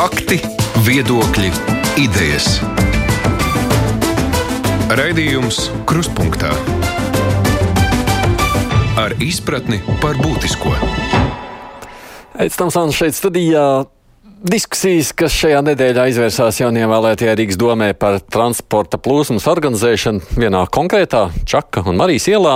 [0.00, 0.38] Fakti,
[0.80, 1.50] viedokļi,
[2.00, 2.46] idejas.
[4.96, 6.54] Raidījums Kruspunkta
[8.96, 10.72] ar izpratni par būtisko.
[12.32, 13.66] Aizsmeļamies šeit studijā.
[14.40, 21.82] Diskusijas, kas šajā nedēļā izvērsās jaunievēlētajā Rīgas domē par transporta plūsmas organizēšanu vienā konkrētā Čaka
[21.84, 22.54] un Marijas ielā,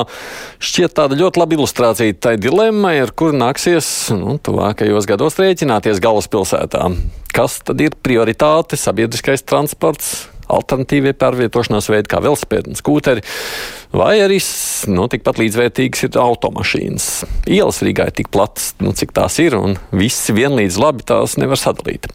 [0.64, 6.88] šķiet tāda ļoti laba ilustrācija tai dilemmai, ar kuru nāksies nu, tuvākajos gados rēķināties galvaspilsētā.
[7.36, 8.80] Kas tad ir prioritāte?
[8.80, 13.24] Sabiedriskais transports, alternatīvie pārvietošanās veidi, kā velospēdi un skūteri,
[13.94, 14.40] vai arī
[14.92, 17.08] nu, tikpat līdzvērtīgas ir automašīnas.
[17.50, 21.60] Ielas Rīgā ir tik platas, nu, cik tās ir, un visi vienlīdz labi tās nevar
[21.60, 22.10] sadalīt.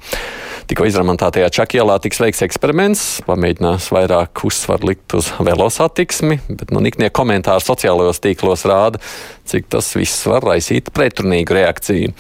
[0.70, 7.10] Tikko izremontētajā Čakielā tiks veikts eksperiments, pamēģinās vairāk uzsvaru likt uz velosatiksmi, bet nu, niknie
[7.10, 9.02] komentāri sociālajos tīklos rāda,
[9.50, 12.14] cik tas viss var raisīt pretrunīgu reakciju.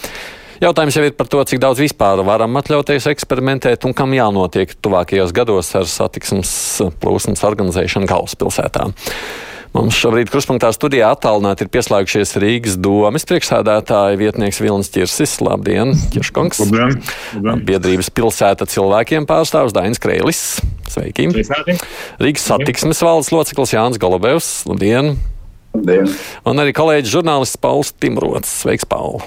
[0.59, 5.31] Jautājums jau ir par to, cik daudz vispār varam atļauties eksperimentēt un kam jānotiek tuvākajos
[5.35, 6.51] gados ar satiksmes
[6.99, 8.89] plūsmas organizēšanu galvaspilsētā.
[9.69, 15.35] Mums šobrīd kruspunktā studijā attālināti ir pieslēgušies Rīgas domas priekšsēdētāja vietnieks Vilnis Čirsis.
[15.45, 16.63] Labdien, Čirškungs!
[16.65, 16.95] Labdien!
[17.37, 17.61] Labdien.
[17.69, 20.41] Biedrības pilsēta cilvēkiem pārstāvs Dainis Kreilis.
[20.89, 21.29] Sveiki!
[21.35, 21.77] Sveicināti.
[22.17, 24.49] Rīgas satiksmes valdes loceklis Jānis Golubevs.
[24.67, 25.13] Labdien!
[25.77, 26.09] Labdien.
[26.49, 28.63] Un arī kolēģis žurnālists Pauls Timrots.
[28.65, 29.21] Sveiks, Paul!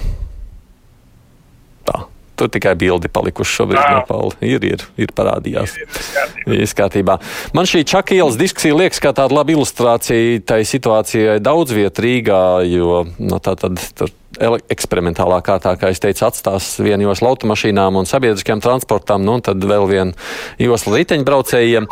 [2.39, 3.91] Tur tikai bildi palikuši šobrīd Jā.
[3.93, 4.33] no Paula.
[4.41, 5.75] Ir, ir, ir parādījās.
[6.73, 7.19] Kārtībā.
[7.53, 13.03] Man šī čakielas diskusija liekas kā tāda laba ilustrācija tai situācijai daudz viet Rīgā, jo
[13.21, 18.63] nu, tā tad tur eksperimentālā kārtā, kā es teicu, atstās vienu joslu automašīnām un sabiedriskajam
[18.63, 20.17] transportam, nu, un tad vēl vienu
[20.61, 21.89] joslu riteņbraucējiem.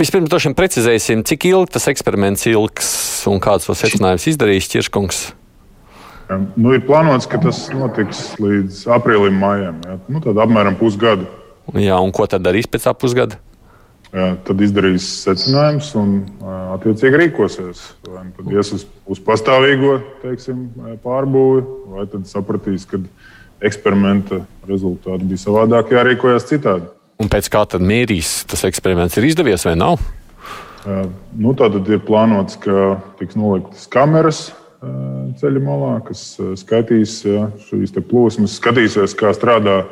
[0.00, 2.92] Vispirms droši vien precizēsim, cik ilgi tas eksperiments ilgs
[3.30, 5.28] un kāds to secinājums izdarīs Čirškungs.
[6.28, 9.78] Nu, ir plānots, ka tas notiks līdz aprīlim, maijam.
[9.86, 9.96] Ja?
[10.12, 11.24] Nu, tad apmēram pusgadu.
[11.76, 13.38] Jā, un ko tad darīs pēc pusgada?
[14.12, 14.34] Ja?
[14.44, 16.12] Tad izdarīs secinājumus un
[16.76, 17.80] attiecīgi rīkosies.
[18.08, 20.68] Vai nu tad ies uz, uz pastāvīgo teiksim,
[21.04, 21.64] pārbūvi,
[21.96, 23.00] vai tad sapratīs, ka
[23.64, 26.92] eksperimenta rezultāti bija savādāk, jārīkojas citādi.
[27.18, 30.04] Un pēc kā tad mērīs tas eksperiments ir izdevies vai nav?
[30.86, 34.46] Nu, Tātad ir plānots, ka tiks noliktas kameras
[35.40, 36.22] ceļa malā, kas
[37.26, 39.82] jā, šīs plūsmas, skatīsies, kā strādā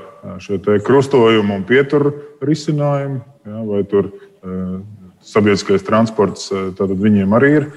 [0.43, 2.15] šie krustojumi un pieturu
[2.45, 3.21] risinājumi.
[3.47, 4.11] Jā, vai tur
[5.27, 7.69] sabiedriskais transports, ā, tātad viņiem arī ir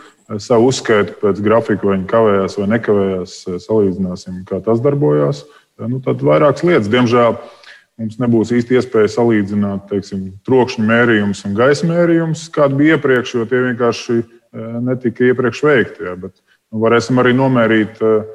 [0.42, 3.38] savu uzskaitu pēc grafika, vai viņi kavējās vai nekavējās.
[3.66, 5.46] Salīdzināsim, kā tas darbojās.
[5.80, 7.38] Jā, Nu, tad vairākas lietas, diemžēl.
[8.00, 13.47] Mums nebūs īsti iespēja salīdzināt teiksim, trokšņa mērījumus un gaisa mērījumus, kāda bija iepriekš, jo
[13.47, 14.16] tie vienkārši
[14.86, 16.06] netika iepriekš veikti.
[16.08, 18.34] Jā, bet nu, varēsim arī nomērīt eh,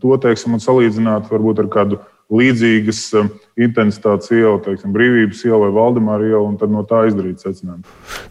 [0.00, 3.28] to teiksim, un salīdzināt varbūt ar kādu līdzīgas eh,
[3.66, 7.84] intensitātes ielu, teiksim, brīvības ielu vai Valdemāra ielu, un tad no tā izdarīt secinājumu.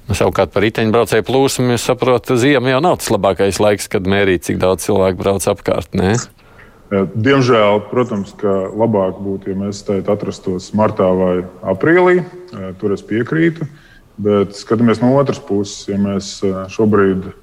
[0.07, 4.47] Nu, savukārt par riteņbraucēju plūsmu, es saprotu, ziema jau nav tas labākais laiks, kad mērīt,
[4.47, 5.97] cik daudz cilvēku brauc apkārt.
[5.99, 12.23] Jā, Diemžēl, protams, ka labāk būtu, ja mēs tajā atrastos martā vai aprīlī.
[12.23, 13.67] Eh, Tur es piekrītu.
[14.19, 17.35] Bet skatāmies no otras puses, ja mēs eh, šobrīd eh,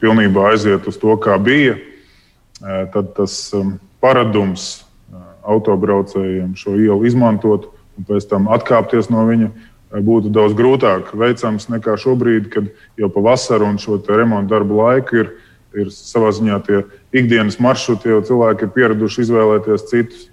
[0.00, 5.18] pilnībā aiziet uz to, kā bija, eh, tad tas um, paradums eh,
[5.54, 11.68] autobraucējiem šo ielu izmantot un pēc tam atkāpties no viņa eh, būtu daudz grūtāk veicams
[11.72, 12.70] nekā šobrīd, kad
[13.00, 15.32] jau pa vasaru un šo remontu darbu laiku ir,
[15.76, 16.82] ir savā ziņā tie
[17.12, 20.26] ikdienas maršruti, jau cilvēki ir pieraduši izvēlēties citus.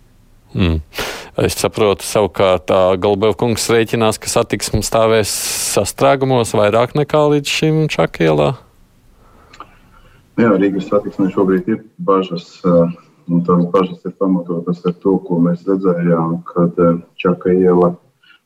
[0.56, 0.81] Mm.
[1.38, 5.30] Es saprotu, savukārt Galbevkungs rēķinās, ka satiksme stāvēs
[5.75, 8.56] sastrēgumos vairāk nekā līdz šim Čakielā.
[10.38, 12.92] Jā, Rīgas satiksmē šobrīd ir bažas, eh,
[13.25, 17.96] un tās bažas ir pamatotas ar to, ko mēs redzējām, kad eh, Čaka iela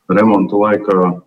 [0.08, 1.20] remontu laikā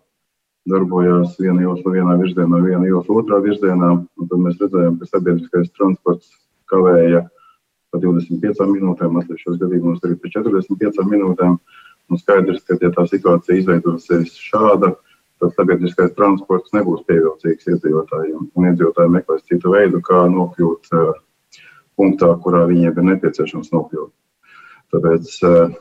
[0.65, 3.91] darbojās viena josla vienā virzienā, viena josla otrā virzienā.
[4.17, 6.33] Tad mēs redzējām, ka sabiedriskais transports
[6.73, 7.27] kavēja
[7.93, 11.59] pa 25 minūtēm, atsevišķos gadījumos arī pa 45 minūtēm.
[12.09, 15.14] Un skaidrs, ka ja tā situācija izveidosies šāda, tad
[15.53, 18.49] sabiedriskais transports nebūs pievilcīgs iedzīvotājiem.
[18.55, 21.13] Un iedzīvotāji meklēs citu veidu, kā nokļūt uh,
[21.99, 24.11] punktā, kurā viņiem ir nepieciešams nokļūt.
[24.95, 25.75] Tāpēc uh,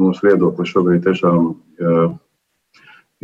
[0.00, 2.12] mūsu viedoklis šobrīd tiešām uh,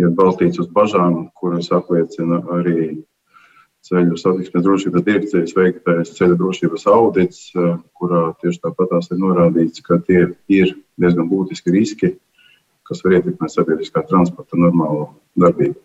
[0.00, 3.04] ir balstīts uz bažām, kuras apliecina arī
[3.86, 7.42] ceļu satiksmes drošības direkcijas veiktais ceļu drošības audits,
[7.94, 12.16] kurā tieši tāpatās ir norādīts, ka tie ir diezgan būtiski riski,
[12.86, 15.78] kas var ietekmēt sabiedriskā transporta normālo darbību.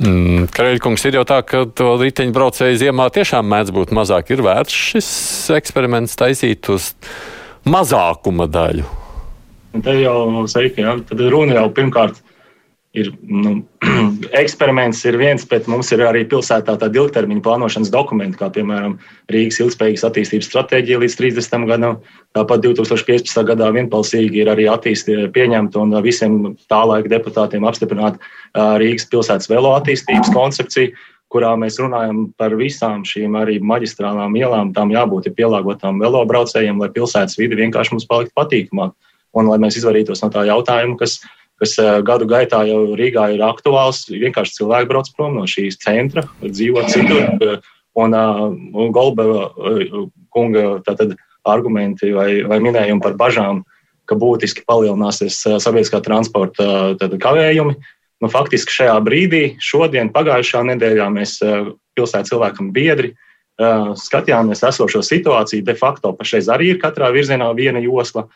[0.00, 4.30] Mm, Kareļkungs ir jau tā, ka to riteņbraucēju ziemā tiešām mēdz būt mazāk.
[4.32, 5.10] Ir vērts šis
[5.58, 6.94] eksperiments taisīt uz
[7.68, 8.86] mazākuma daļu.
[9.76, 10.96] Un te jau sveiki, ja?
[11.06, 12.22] tad runa jau pirmkārt
[12.96, 13.52] ir nu,
[14.42, 18.96] eksperiments, ir viens, bet mums ir arī pilsētā tāda ilgtermiņa plānošanas dokumenti, kā piemēram
[19.30, 21.68] Rīgas ilgspējīgas attīstības stratēģija līdz 30.
[21.70, 22.00] gadam.
[22.36, 23.44] Tāpat 2015.
[23.52, 26.40] gadā vienbalsīgi ir arī attīstīta, pieņemta un visiem
[26.70, 28.18] tā laika deputātiem apstiprināta
[28.82, 30.94] Rīgas pilsētas velo attīstības koncepcija
[31.30, 34.72] kurā mēs runājam par visām šīm arī maģistrālām ielām.
[34.74, 38.96] Tām jābūt pielāgotām velobraucējiem, lai pilsētas vidi vienkārši mums paliktu patīkamāk.
[39.38, 41.20] Un lai mēs izvairītos no tā jautājuma, kas,
[41.60, 46.24] kas eh, gadu gaitā jau Rīgā ir aktuāls, vienkārši cilvēki brauc prom no šīs centra,
[46.40, 47.60] dzīvo citur.
[47.98, 48.42] Un, eh,
[48.80, 49.92] un Golbeva eh,
[50.32, 51.16] kunga tātad,
[51.48, 53.62] argumenti vai, vai minējumi par bažām,
[54.04, 56.66] ka būtiski palielināsies sabiedriskā transporta
[57.00, 57.78] tātad, kavējumi.
[58.20, 61.38] Nu, faktiski šajā brīdī, šodien, pagājušā nedēļā, mēs
[61.96, 63.14] pilsētas cilvēkam biedri
[63.56, 65.64] skatījāmies esošo situāciju.
[65.64, 68.26] De facto pašreiz arī ir katrā virzienā viena josla.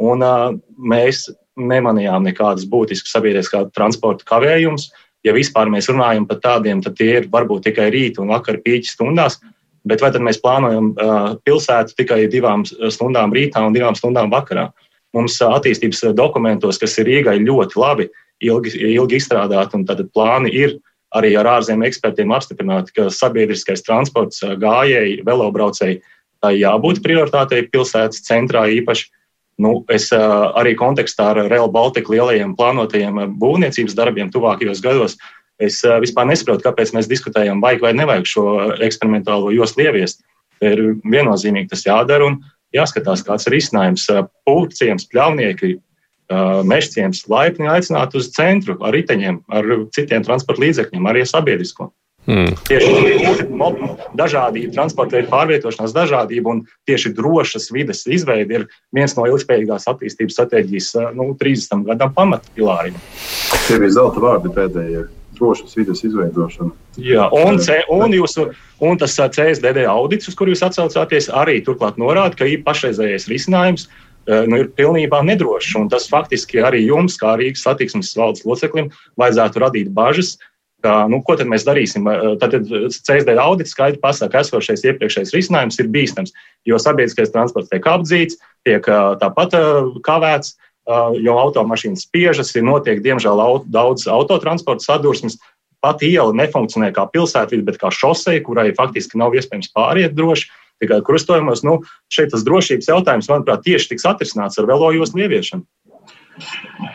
[0.00, 4.90] Un uh, mēs nemanījām nekādas būtiskas sabiedriskā transporta kavējumus.
[5.26, 8.94] Ja vispār mēs runājam par tādiem, tad tie ir varbūt tikai rīta un vakara pīķa
[8.94, 9.40] stundās.
[9.88, 14.68] Bet vai tad mēs plānojam uh, pilsētu tikai divām stundām rītā un divām stundām vakarā?
[15.16, 18.08] Mums uh, attīstības dokumentos, kas ir Rīgai ļoti labi,
[18.44, 20.76] ilgi, ilgi izstrādāti, un tad plāni ir
[21.16, 26.00] arī ar ārzemju ekspertiem apstiprināti, ka sabiedriskais transports, gājēji, velobraucēji,
[26.40, 29.08] tā jābūt prioritātei pilsētas centrā īpaši.
[29.60, 35.18] Nu, es arī kontekstā ar Real Baltica lielajiem plānotajiem būvniecības darbiem tuvākajos gados.
[35.60, 38.44] Es vispār nesaprotu, kāpēc mēs diskutējam, vajag vai nevajag šo
[38.80, 40.24] eksperimentālo joslu ieviest.
[40.64, 42.40] Ir viennozīmīgi tas jādara un
[42.76, 44.06] jāskatās, kāds ir izcinājums.
[44.48, 45.74] Pūciems, pļaunieki,
[46.64, 51.90] mežciems laipni aicināt uz centru ar riteņiem, ar citiem transporta līdzekļiem, arī sabiedrisko.
[52.28, 52.52] Mm.
[52.68, 53.46] Tieši
[54.18, 60.36] dažādība, transporta veidu pārvietošanās dažādība un tieši drošas vides izveide ir viens no ilgspējīgās attīstības
[60.36, 62.98] stratēģijas nu, 30 gadam pamatpilāriem.
[63.66, 65.06] Tie bija zelta vārdi pēdējie.
[65.40, 66.74] Drošas vidas izveidošana.
[67.00, 68.50] Jā, un, C, un, jūsu,
[68.84, 73.86] un tas CSDD audits, uz kuru jūs atsaucāties, arī turklāt norāda, ka pašreizējais risinājums
[74.28, 75.72] nu, ir pilnībā nedrošs.
[75.88, 78.90] Tas faktiski arī jums, kā Rīgas satiksmes valdes loceklim,
[79.20, 80.36] vajadzētu radīt bažas,
[80.80, 82.06] Kā, nu, ko tad mēs darīsim?
[82.40, 82.54] Tad
[82.94, 86.32] CSD audits skaidri pasaka, ka esošais iepriekšējais risinājums ir bīstams,
[86.68, 88.88] jo sabiedriskais transports tiek apdzīts, tiek
[89.20, 89.56] tāpat
[90.06, 90.54] kavēts,
[91.20, 95.36] jo automašīnas spiežas, ir notiek, diemžēl, daudz autotransporta sadursmes.
[95.80, 100.50] Pat iela nefunkcionē kā pilsētvide, bet kā šoseja, kurai faktiski nav iespējams pāriet droši.
[100.80, 101.78] Tikai krustojumos, nu,
[102.12, 105.64] šeit tas drošības jautājums, manuprāt, tieši tiks atrisināts ar velojos lieviešanu.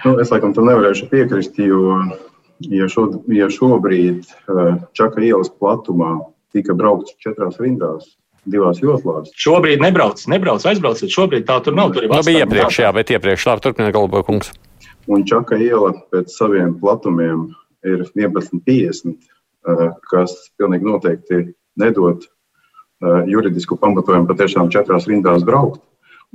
[0.06, 1.98] Nu, es laikam tam nevarēšu piekrist, jo
[2.60, 6.18] ja, šo, ja šobrīd eh, Čaka ielas platumā
[6.56, 8.16] tika braukts četrās rindās,
[8.48, 9.32] divās joslās.
[9.40, 11.12] Šobrīd nebrauc, nebrauc, aizbrauciet.
[11.14, 11.92] Šobrīd tā tur nav.
[11.96, 14.54] Tur nu, bija iepriekš, jā, bet iepriekš labi turpiniet galvo kungs.
[15.12, 17.50] Un Čaka iela pēc saviem platumiem
[17.86, 19.18] ir 11,50,
[19.68, 21.42] eh, kas pilnīgi noteikti
[21.82, 25.84] nedod eh, juridisku pamatojumu patiešām četrās rindās braukt.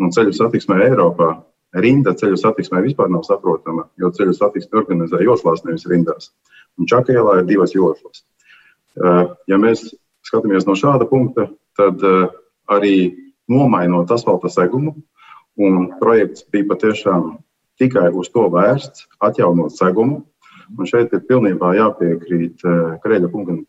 [0.01, 1.35] Un ceļu satiksmē Eiropā
[1.77, 6.33] Rinda ceļu satiksmē vispār nav saprotama, jo ceļu satiksme organizē joslās, nevis rindās.
[6.79, 8.25] Un Čaka ielā ir divas joslas.
[8.99, 9.85] Eh, ja mēs
[10.27, 11.47] skatāmies no šāda punkta,
[11.79, 12.27] tad eh,
[12.71, 12.97] arī
[13.51, 14.97] nomainot asfalta segumu,
[15.61, 17.37] un projekts bija patiešām
[17.81, 20.25] tikai uz to vērsts, atjaunot segumu.
[20.79, 23.61] Un šeit ir pilnībā jāpiekrīt eh, Kreļa kunga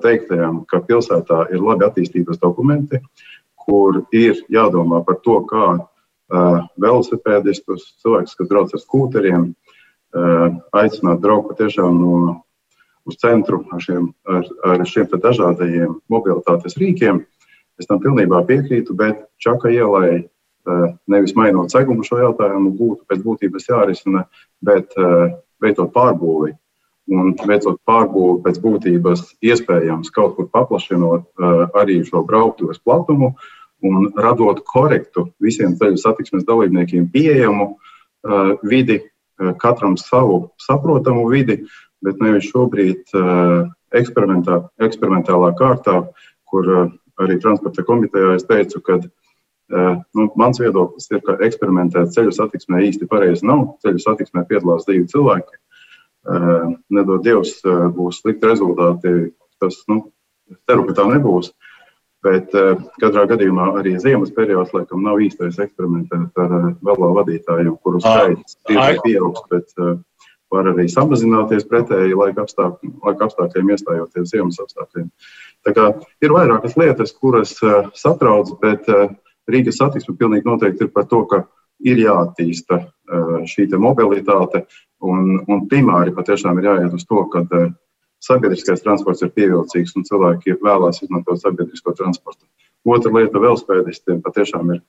[0.00, 3.02] teiktajam, ka pilsētā ir labi attīstības dokumenti,
[3.60, 5.74] kur ir jādomā par to, kā
[6.28, 9.48] velosipēdistus, cilvēkus, kas brauc ar skūteriem,
[10.76, 12.14] aicināt braukt patiešām no,
[13.08, 17.24] uz centru ar šiem, ar, ar šiem dažādajiem mobilitātes rīkiem.
[17.78, 20.28] Es tam pilnībā piekrītu, bet Čaka ielai
[21.08, 24.24] nevis mainot segumu šo jautājumu, būtu pēc būtības jārisina,
[24.60, 24.92] bet
[25.62, 26.56] veicot pārbūvi.
[27.08, 31.40] Un veicot pārbūvi pēc būtības, iespējams, kaut kur paplašinot
[31.78, 39.00] arī šo brauktuves platumu, uh, un radot korektu visiem ceļu satiksmes dalībniekiem pieejamu uh, vidi,
[39.02, 41.60] uh, katram savu saprotamu vidi,
[42.04, 46.00] bet nevis šobrīd uh, eksperimentā, eksperimentālā kārtā,
[46.48, 46.90] kur uh,
[47.22, 52.82] arī transporta komitejā es teicu, ka uh, nu, mans viedoklis ir, ka eksperimentēt ceļu satiksmē
[52.90, 53.78] īsti pareizi nav.
[53.84, 55.58] Ceļu satiksmē piedalās divi cilvēki.
[56.28, 59.32] Uh, nedod Dievs, uh, būs slikti rezultāti.
[59.62, 60.02] Tas, nu,
[60.68, 61.50] ceru, ka tā nebūs.
[61.50, 61.67] Uh,
[62.28, 67.76] Bet uh, katrā gadījumā arī ziemas periods, laikam, nav īstais eksperimentēt ar uh, velo vadītājiem,
[67.84, 69.94] kuru skaits tiešām pieaugs, bet uh,
[70.52, 75.08] var arī samazināties pretēji laika, apstākļ, laika apstākļiem, iestājoties ziemas apstākļiem.
[75.66, 75.86] Tā kā
[76.24, 77.54] ir vairākas lietas, kuras
[77.98, 78.86] satrauc, bet
[79.50, 81.42] Rīgas satiksme pilnīgi noteikti ir par to, ka
[81.84, 82.80] ir jāattīsta
[83.50, 84.64] šī mobilitāte,
[85.04, 87.44] un, un primāri patiešām ir jāiet uz to, ka
[88.24, 92.44] sabiedriskais transports ir pievilcīgs un cilvēki vēlās izmantot sabiedrisko transportu.
[92.86, 94.82] Otra lieta- velospēdistiem patiešām ir,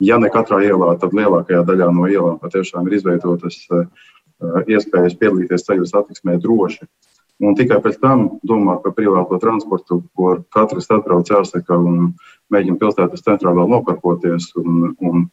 [0.00, 3.66] ja ne katrā ielā, tad lielākajā daļā no ielām patiešām ir izveidotas
[4.66, 6.86] iespējas piedalīties ceļu satiksmē droši.
[7.42, 12.12] Un tikai pēc tam domāt par privāto transportu, kur katrs atbrauc jāsaka un
[12.52, 14.52] mēģina pilsētas centrā vēl noparkoties.
[14.60, 15.24] Un, un,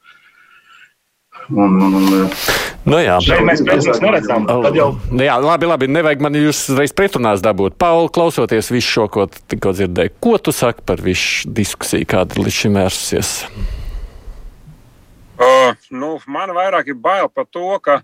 [1.50, 2.28] Un, un, un,
[2.86, 4.46] nu, jā, šeit mēs pēcnieks neredzam.
[4.50, 4.90] Tad jau.
[5.10, 7.78] Nu jā, labi, labi, nevajag man jūs reiz pretrunās dabūt.
[7.82, 12.60] Pauli, klausoties visu šo, ko tikko dzirdēju, ko tu saki par visu diskusiju, kāda līdz
[12.60, 13.34] šim vērsusies?
[15.40, 18.02] Uh, nu, man vairāk ir bail par to, ka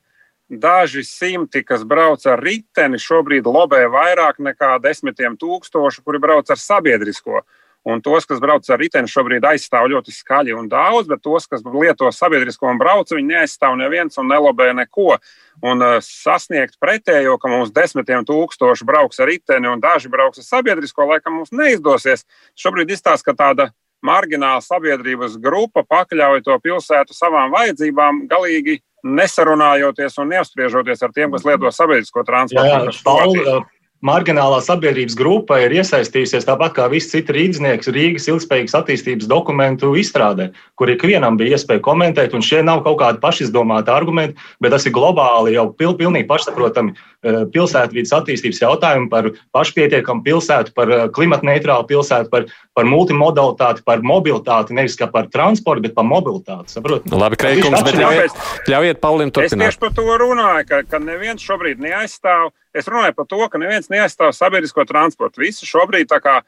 [0.49, 6.59] Daži simti, kas brauc ar riteni, šobrīd lobē vairāk nekā desmitiem tūkstošu, kuri brauc ar
[6.61, 7.41] sabiedrisko.
[7.85, 11.61] Un tos, kas brauc ar riteni, šobrīd aizstāv ļoti skaļi un daudz, bet tos, kas
[11.61, 15.19] lieto sabiedrisko un brauc, viņi neaizstāv neviens un nelobē neko.
[15.65, 20.47] Un uh, sasniegt pretējo, ka mums desmitiem tūkstoši brauks ar riteni un daži brauks ar
[20.47, 22.25] sabiedrisko, laikam mums neizdosies.
[22.57, 23.69] Šobrīd izstāsta, ka tāda
[24.05, 31.45] margināla sabiedrības grupa pakļauj to pilsētu savām vajadzībām galīgi nesarunājoties un neapspriežoties ar tiem, kas
[31.45, 32.65] lieto sabiedrisko transportu.
[32.65, 33.61] Jā, jā,
[34.03, 40.49] marginālā sabiedrības grupa ir iesaistījusies tāpat kā visi citi rīznieki Rīgas ilgspējīgas attīstības dokumentu izstrādē,
[40.79, 44.95] kur ikvienam bija iespēja komentēt, un šie nav kaut kādi pašizdomāti argumenti, bet tas ir
[44.95, 51.87] globāli jau pil, pilnīgi pašsaprotami e, pilsētvidas attīstības jautājumi par pašpietiekamu pilsētu, par e, klimatneitrālu
[51.89, 56.75] pilsētu, par, par multimodalitāti, par mobilitāti, nevis kā par transportu, bet par mobilitāti.
[56.75, 57.07] Saprot?
[57.09, 58.37] Nu, labi, Kreikums, bet ļaujiet,
[58.69, 59.71] ļaujiet Paulim turpināt.
[59.71, 63.62] Es tieši par to runāju, ka, ka neviens šobrīd neaizstāv Es runāju par to, ka
[63.62, 65.44] neviens neaizstāv sabiedrisko transportu.
[65.46, 66.39] Visi šobrīd tā kā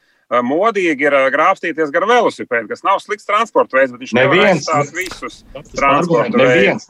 [0.44, 5.42] modīgi ir grābstīties gar velosipēdu, kas nav slikts transporta veids, bet viņš neviens visus
[5.72, 6.88] transporta veidus.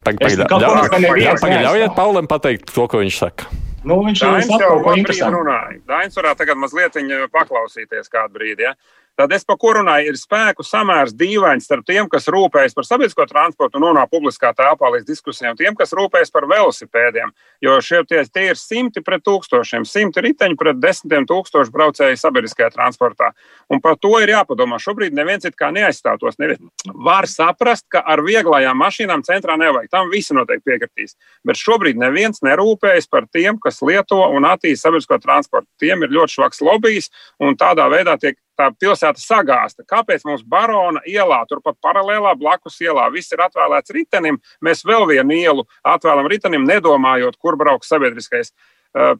[0.00, 3.50] Pagaidiet, ļaujiet Paulam pateikt to, ko viņš saka.
[3.84, 5.78] Nu, viņš jau par to runāja.
[5.88, 6.98] Dainis varētu tagad mazliet
[7.32, 8.66] paklausīties kādu brīdi.
[8.66, 8.74] Ja?
[9.20, 13.26] Tad es par ko runāju, ir spēku samērs dīvains starp tiem, kas rūpējas par sabiedrisko
[13.28, 17.34] transportu un nonāk publiskā telpā līdz diskusijām, tiem, kas rūpējas par velosipēdiem.
[17.60, 22.70] Jo šie tie, tie ir simti pret tūkstošiem, simti riteņi pret desmitiem tūkstošu braucēju sabiedriskajā
[22.78, 23.34] transportā.
[23.70, 24.80] Un par to ir jāpadomā.
[24.82, 26.34] Šobrīd neviens it kā neaizstāv tos.
[26.42, 26.58] Nevien.
[26.90, 29.86] Var saprast, ka ar vieglajām mašīnām centrā nevajag.
[29.92, 31.14] Tam visi noteikti piekritīs.
[31.46, 35.70] Bet šobrīd neviens nerūpējas par tiem, kas lieto un attīsta sabiedrisko transportu.
[35.78, 39.86] Tiem ir ļoti švaks lobbyis un tādā veidā tiek tā pilsēta sagāsta.
[39.86, 44.40] Kāpēc mums barona ielā, turpat paralēlā blakus ielā, viss ir atvēlēts ritenim?
[44.66, 48.50] Mēs vēl vienu ielu atvēlam ritenim, nedomājot, kur brauks sabiedriskais.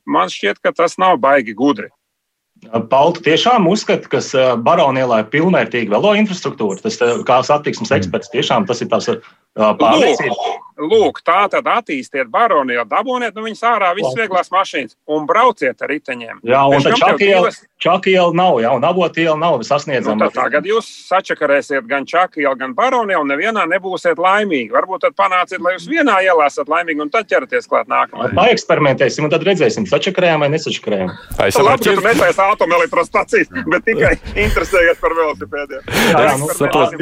[0.04, 1.92] Man šķiet, ka tas nav baigi gudri.
[2.90, 4.20] Paltu tiešām uzskata, ka
[4.60, 6.82] Baronielā ir pilnvērtīga velo infrastruktūra.
[6.84, 9.36] Tas, kā satiksmes eksperts, tiešām tas ir tās pārliecība.
[9.60, 14.96] Lūk, lūk, tā tad attīstiet baroni, jau dabūniet no nu, viņas ārā visas vieglās mašīnas
[15.10, 16.40] un brauciet ar riteņiem.
[16.48, 17.50] Jā, un tā čakiela,
[17.80, 20.28] čakiela nav, jā, un avotiela nav sasniedzama.
[20.28, 24.70] Nu, tagad jūs sačakarēsiet gan čakielu, gan baroni, un nevienā nebūsiet laimīgi.
[24.74, 28.34] Varbūt tad panāciet, lai jūs vienā ielā esat laimīgi un tad ķeraties klāt nākamajai.
[28.38, 31.12] Paeksperimentēsim, un tad redzēsim, sačakarējām vai nesačakarējām.
[31.46, 34.14] Es saprotu, ka tu meklēsi atomelektrostacijas, bet tikai
[34.46, 35.86] interesējies par velosipēdiem.
[36.10, 36.96] Jā, jā, nu, saprotu,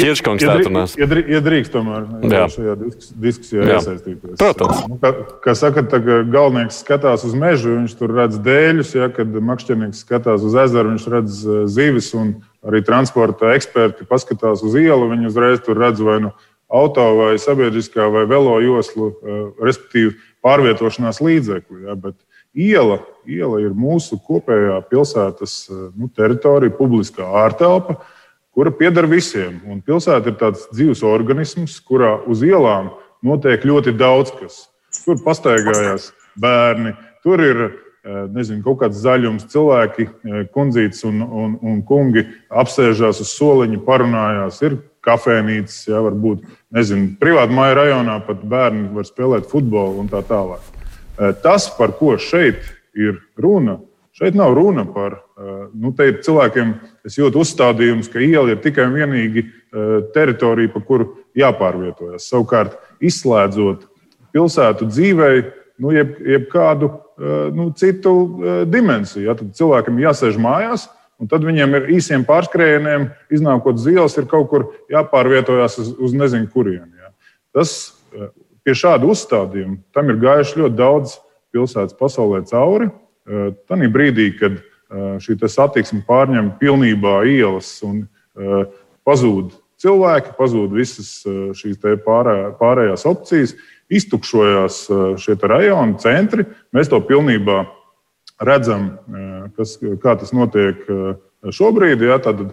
[0.00, 0.58] Ķirškungs tā
[0.98, 1.30] runās.
[1.36, 2.42] Iedrīkst tomēr jā.
[2.52, 2.74] šajā
[3.22, 3.78] diskusijā jā.
[3.78, 4.36] iesaistīties.
[4.40, 4.82] Protams.
[4.90, 5.12] Nu, kā,
[5.44, 5.84] kā saka,
[6.30, 11.08] galvenais skatās uz mežu, viņš tur redz dēļus, ja, kad makšķernieks skatās uz ezeru, viņš
[11.14, 16.20] redz e, zivis, un arī transporta eksperti paskatās uz ielu, viņi uzreiz tur redz vai
[16.26, 16.34] nu
[16.70, 21.84] auto vai sabiedriskā vai velo joslu, e, respektīvi pārvietošanās līdzekli.
[21.88, 22.16] Ja, bet
[22.54, 28.00] iela, iela ir mūsu kopējā pilsētas e, nu, teritorija, publiskā ārtelpa
[28.60, 29.54] kura pieder visiem.
[29.64, 32.90] Un pilsēta ir tāds dzīves organisms, kurā uz ielām
[33.24, 34.66] notiek ļoti daudz kas.
[35.06, 36.92] Tur pastaigājās bērni,
[37.24, 37.72] tur ir eh,
[38.28, 44.60] nezinu, kaut kāds zaļums, cilvēki, eh, kundzītes un, un, un kungi apsēžās uz soliņa, parunājās.
[44.68, 44.76] Ir
[45.08, 46.44] kafejnīcas, ja varbūt
[46.76, 50.84] nezinu, privāti māja rajonā pat bērni var spēlēt futbolu un tā tālāk.
[51.16, 52.60] Eh, tas, par ko šeit
[52.92, 53.80] ir runa,
[54.20, 55.14] Šeit nav runa par,
[55.72, 56.74] nu, te ir cilvēkiem,
[57.06, 62.28] es jūtu uzstādījumus, ka iela ir tikai un vienīgi eh, teritorija, pa kuru jāpārvietojas.
[62.28, 63.86] Savukārt, izslēdzot
[64.34, 65.44] pilsētu dzīvei,
[65.80, 68.14] nu, jeb, jebkādu eh, nu, citu
[68.68, 69.28] dimensiju.
[69.30, 70.88] Ja, tad cilvēkam jāsēž mājās,
[71.20, 76.48] un tad viņiem ir īsiem pārskrējieniem, iznākot ielas, ir kaut kur jāpārvietojas uz, uz nezinu
[76.52, 76.88] kurien.
[77.00, 77.14] Ja.
[77.56, 77.92] Tas
[78.64, 81.16] pie šāda uzstādījuma tam ir gājuši ļoti daudz
[81.54, 82.88] pilsētas pasaulē cauri.
[83.68, 84.58] Tanī brīdī, kad
[85.22, 88.04] šī satiksme pārņem pilnībā ielas un
[89.06, 91.12] pazūd cilvēki, pazūd visas
[91.56, 93.54] šīs pārē, pārējās opcijas,
[93.90, 94.82] iztukšojās
[95.18, 96.46] šie rajoni, centri.
[96.74, 97.64] Mēs to pilnībā
[98.40, 98.92] redzam,
[99.56, 100.82] kas, kā tas notiek
[101.44, 102.02] šobrīd.
[102.06, 102.52] Ja, tad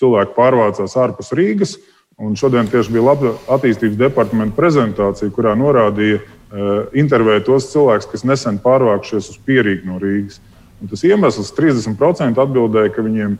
[0.00, 1.78] cilvēki pārvācās ārpus Rīgas.
[2.20, 6.20] Un šodien tieši bija laba attīstības departamenta prezentācija, kurā norādīja,
[7.00, 10.40] intervēt tos cilvēkus, kas nesen pārvākušies uz Pierīgu no Rīgas.
[10.80, 13.36] Un tas iemesls 30% atbildēja, ka viņiem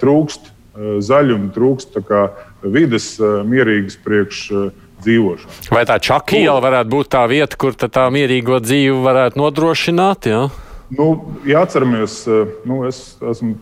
[0.00, 0.52] trūkst
[1.04, 1.98] zaļuma, trūkst
[2.62, 4.44] vides mierīgas priekš
[5.02, 5.58] dzīvošanu.
[5.74, 10.30] Vai tā čaka iela varētu būt tā vieta, kur tā mierīgo dzīvi varētu nodrošināt?
[10.30, 10.46] Ja?
[10.94, 11.10] Nu,
[11.46, 12.22] ja atceramies,
[12.66, 13.54] nu, es esmu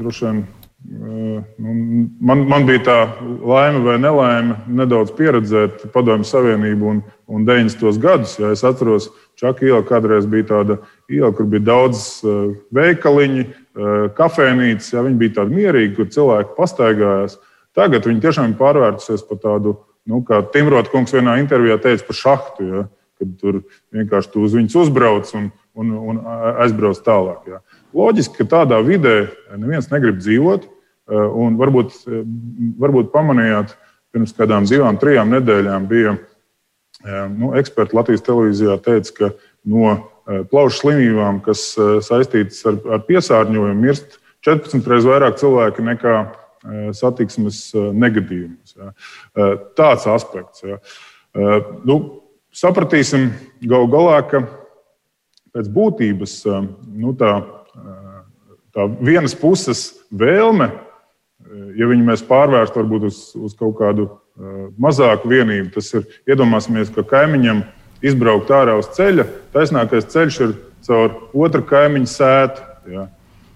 [0.00, 0.44] droši vien
[0.84, 1.72] Nu,
[2.20, 2.96] man, man bija tā
[3.40, 7.96] laime vai nelaime nedaudz pieredzēt Padomju Savienību un, un 90.
[8.02, 8.34] gadus.
[8.38, 9.08] Ja es atceros,
[9.40, 10.76] Čaka iela kādreiz bija tāda
[11.12, 12.04] iela, kur bija daudz
[12.74, 13.44] veikaliņu,
[14.16, 14.92] kafejnīcas.
[14.94, 17.38] Ja, viņi bija tādi mierīgi, kur cilvēki pastaigājās.
[17.74, 19.76] Tagad viņi tiešām ir pārvērtusies par tādu,
[20.08, 22.68] nu, kā Timrota kungs vienā intervijā teica, par šahtu.
[22.68, 22.84] Ja,
[23.18, 23.60] kad tur
[23.94, 26.22] vienkārši tu uz viņus uzbrauc un, un, un
[26.64, 27.50] aizbrauc tālāk.
[27.50, 27.60] Ja.
[27.94, 30.70] Loģiski, ka tādā vidē neviens negrib dzīvot.
[31.04, 32.22] Eh, un varbūt, eh,
[32.80, 33.74] varbūt pamanījāt,
[34.14, 39.30] pirms kādām divām, trijām nedēļām bija eh, nu, eksperti Latvijas televīzijā teica, ka
[39.68, 41.72] no plaušu slimībām, kas
[42.06, 46.16] saistītas ar, ar piesārņojumu, mirst 14 reizes vairāk cilvēku nekā
[46.96, 48.76] satiksmes negadījumus.
[48.78, 48.92] Ja.
[49.76, 50.64] Tāds aspekts.
[50.64, 50.78] Ja.
[51.84, 51.98] Nu,
[52.56, 53.28] sapratīsim
[53.68, 54.46] gal galā, ka
[55.52, 57.34] pēc būtības nu, tā,
[58.72, 60.70] tā vienas puses vēlme
[61.78, 64.08] ja viņu mēs pārvērstu varbūt uz, uz kaut kādu
[64.80, 67.62] mazāku vienību, tas ir iedomāsimies, ka kaimiņam
[68.04, 72.64] izbraukt ārā uz ceļa, taisnākais ceļš ir caur otru kaimiņu sētu.
[72.92, 73.08] Ja?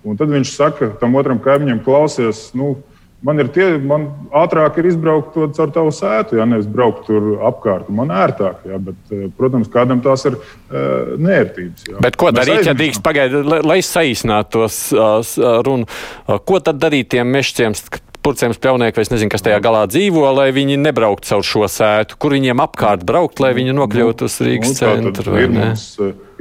[0.09, 2.76] Un tad viņš saka tam otram kaimiņam, klausies, nu,
[3.25, 7.43] man ir tie, man ātrāk ir izbraukt to caur tavu sētu, ja nevis braukt tur
[7.50, 7.90] apkārt.
[7.93, 11.88] Man ērtāk, ja, bet, protams, kādam tās ir uh, nērtības.
[11.90, 12.00] Ja.
[12.04, 12.73] Bet ko Mēs darīt, aizmirstam.
[12.73, 15.89] ja drīkst pagaidīt, lai, lai saīsinātu tos uh, runu?
[16.25, 17.76] Uh, ko tad darīt tiem mešķiem?
[18.25, 22.19] Purcēm spļaunieki, vai es nezinu, kas tajā galā dzīvo, lai viņi nebrauktu caur šo sētu,
[22.21, 25.37] kur viņiem apkārt braukt, lai viņi nokļūtu uz Rīgas nu, centru.
[25.39, 25.87] Ir mums,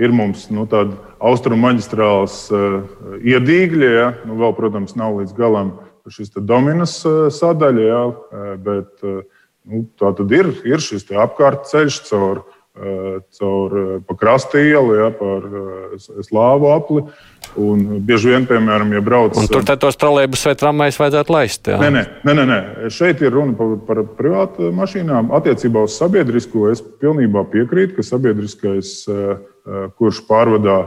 [0.01, 2.81] ir mums nu, tāda austrumu maģistrāls uh,
[3.21, 4.11] iedīgļa, ja?
[4.27, 5.75] nu, vēl, protams, nav līdz galam
[6.11, 8.03] šis dominas uh, sadaļa, ja?
[8.63, 9.23] bet uh,
[9.67, 12.56] nu, tā tad ir, ir šis apkārt ceļš caur Eh,
[13.39, 17.03] caur eh, pa krasta ielu, ja, par eh, slāvu apli.
[17.57, 19.37] Un bieži vien, piemēram, ja brauc.
[19.39, 21.69] Un tur tos trolēļus vai tramvajus vajadzētu laist.
[21.71, 21.79] Jā.
[21.81, 22.59] Nē, nē, nē, nē,
[22.93, 25.31] šeit ir runa par, par privātu mašīnām.
[25.37, 28.93] Attiecībā uz sabiedrisko es pilnībā piekrītu, ka sabiedriskais,
[29.97, 30.77] kurš pārvadā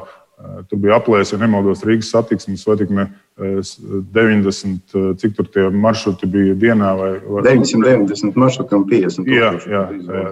[0.71, 6.93] Tur bija aplēs, ja nemaldos, Rīgas satiksmes satikne 90, cik tur tie maršruti bija dienā.
[6.97, 7.43] Vai, vai...
[7.45, 9.29] 990 maršruti un 50.
[9.29, 10.23] Jā, jā, jā.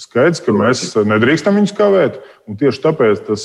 [0.00, 2.16] Skaidrs, ka mēs nedrīkstam viņus kavēt.
[2.60, 3.44] Tieši tāpēc tas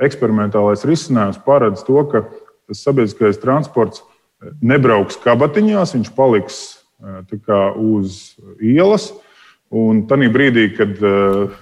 [0.00, 2.24] eksperimentālais risinājums paredz to, ka
[2.70, 4.04] tas sabiedriskais transports
[4.64, 6.62] nebrauks kabatiņās, viņš paliks
[7.44, 9.10] kā, uz ielas.
[9.70, 10.96] Un tajā brīdī, kad.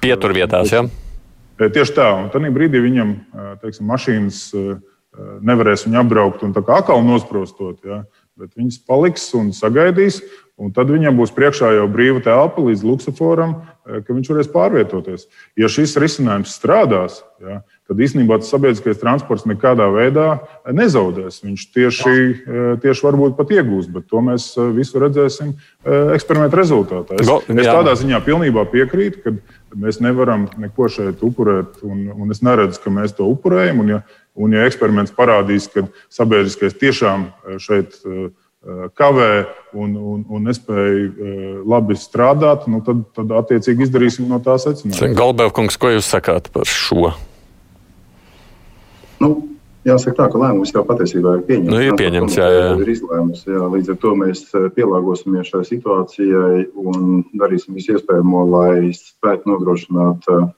[0.01, 0.87] Pieturvietās, jā.
[0.87, 1.08] Ja?
[1.59, 3.15] Tieši tā, un tajā brīdī viņam
[3.63, 4.43] teiksim, mašīnas
[5.43, 7.81] nevarēs viņu apbraukt un tā kā atkal nosprostot.
[7.87, 8.05] Ja?
[8.39, 10.21] Bet viņas paliks un sagaidīs,
[10.59, 15.27] un tad viņam būs priekšā jau brīva telpa līdz luksusforam, ka viņš varēs pārvietoties.
[15.59, 20.29] Ja šis risinājums strādās, ja, tad īstenībā tas sabiedriskais transports nekādā veidā
[20.71, 21.41] nezaudēs.
[21.47, 22.15] Viņš tieši,
[22.85, 25.55] tieši varbūt pat iegūs, bet to mēs visu redzēsim
[26.15, 27.19] eksperimentu rezultātā.
[27.19, 29.35] Es, es tādā ziņā pilnībā piekrītu, ka
[29.77, 33.83] Mēs nevaram neko šeit upurēt, un, un es neredzu, ka mēs to upurējam.
[33.83, 33.99] Un, ja,
[34.39, 38.31] un, ja eksperiments parādīs, ka sabiedriskais tiešām eh, šeit eh,
[38.99, 39.33] kavē
[39.77, 45.19] un, un, un nespēja eh, labi strādāt, nu tad, tad attiecīgi izdarīsim no tā secinājumu.
[45.19, 47.13] Galbēvkungs, ko jūs sakāt par šo?
[49.19, 49.35] Nu,
[49.89, 51.73] Jāsaka, tā, ka lēmums jau patiesībā ir pieņemts.
[51.73, 52.69] Nu, ir pieņemts, jā, jā.
[52.83, 53.65] Ir izlēmums, jā.
[53.75, 60.29] Līdz ar to mēs eh, pielāgosimies šai situācijai un darīsim visu iespējamo, lai spētu nodrošināt
[60.35, 60.49] uh,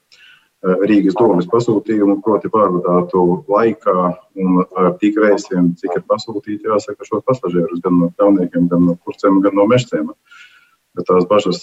[0.61, 3.97] Rīgas domas pasūtījumu, proti pārvadātu laikā
[4.45, 8.99] un ar tik reisiem, cik ir pasūtīti, jāsaka, šos pasažierus gan no pļauniekiem, gan no
[9.01, 10.11] kurcēm, gan no mežcēm.
[10.13, 10.50] Uh,
[11.01, 11.61] Bet tās bažas,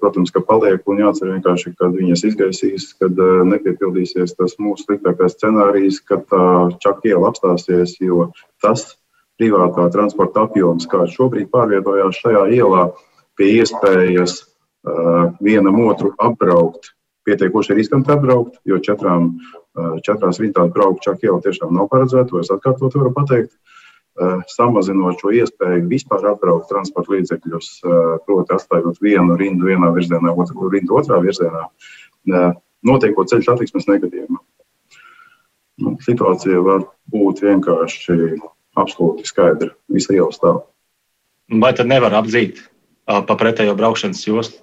[0.00, 3.14] protams, ka paliek un jācer vienkārši, kad viņas izgaisīs, kad
[3.46, 6.46] nepiepildīsies tas mūsu sliktākais scenārijs, kad tā
[6.82, 8.96] čakiela apstāsies, jo tas
[9.38, 12.88] privātā transporta apjoms, kāds šobrīd pārvietojās šajā ielā,
[13.38, 16.90] pie iespējas uh, vienam otru apbraukt,
[17.30, 19.36] pietiekoši riskanti apbraukt, jo četrām,
[19.78, 23.54] uh, četrās rītā braukt čakiela tiešām nav paredzēta, to es atkārtot varu pateikt.
[24.50, 27.68] Samazinot šo iespēju vispār atbraukt transporta līdzekļus,
[28.26, 31.66] proti, atstājot vienu rindu vienā virzienā, otru rindu otrā virzienā,
[32.86, 34.40] notiekot ceļu satiksmes negadījumā.
[35.80, 38.16] Nu, situācija var būt vienkārši
[38.78, 40.60] absolūti skaidra visa iela stāvā.
[41.60, 42.60] Vai tad nevar apdzīt
[43.06, 44.60] pa pretējo braukšanas jostu?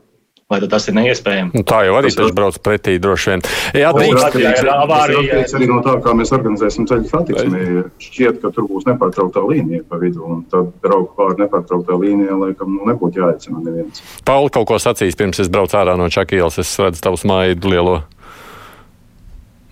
[0.47, 1.51] Vai tas ir neiespējami?
[1.59, 3.41] Nu, tā jau arī tas brauc pretī droši vien.
[3.75, 4.15] Jā, drīkst.
[4.15, 7.63] Tas atkarīgs arī no tā, kā mēs organizēsim ceļu satiksmi.
[8.05, 12.77] Šķiet, ka tur būs nepārtrauktā līnija pa vidu, un tad braukt pāri nepārtrauktā līnijā, laikam,
[12.77, 13.99] nu, nebūtu jāaicina neviens.
[14.23, 17.97] Pauli kaut ko sacīs, pirms es braucu ārā no Čakielas, es redzu tavu smaidu lielo.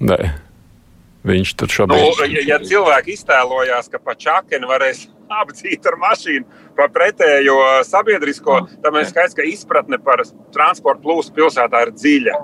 [0.04, 0.20] Nē.
[1.26, 2.20] Viņš tur šobrīd ir.
[2.20, 5.08] Nu, ja, ja cilvēki iztēlojās, ka pa čakeni varēs
[5.40, 7.58] apdzīt ar mašīnu pa pretējo
[7.88, 10.24] sabiedrisko, tad mēs skaidrs, ka izpratne par
[10.56, 12.42] transportu plūsmu pilsētā ir dziļa.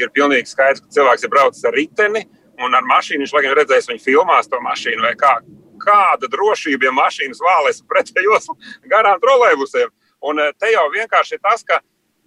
[0.00, 2.24] Ir pilnīgi skaidrs, ka cilvēks ir braucis ar riteni
[2.62, 3.22] un ar mašīnu.
[3.22, 5.36] Viņš laikam redzējis viņu filmās to mašīnu vai kā.
[5.84, 8.48] Kāda drošība, ja mašīnas vālēs pretējos
[8.92, 9.92] garām trolēbusiem.
[10.24, 11.80] Un eh, te jau vienkārši ir tas, ka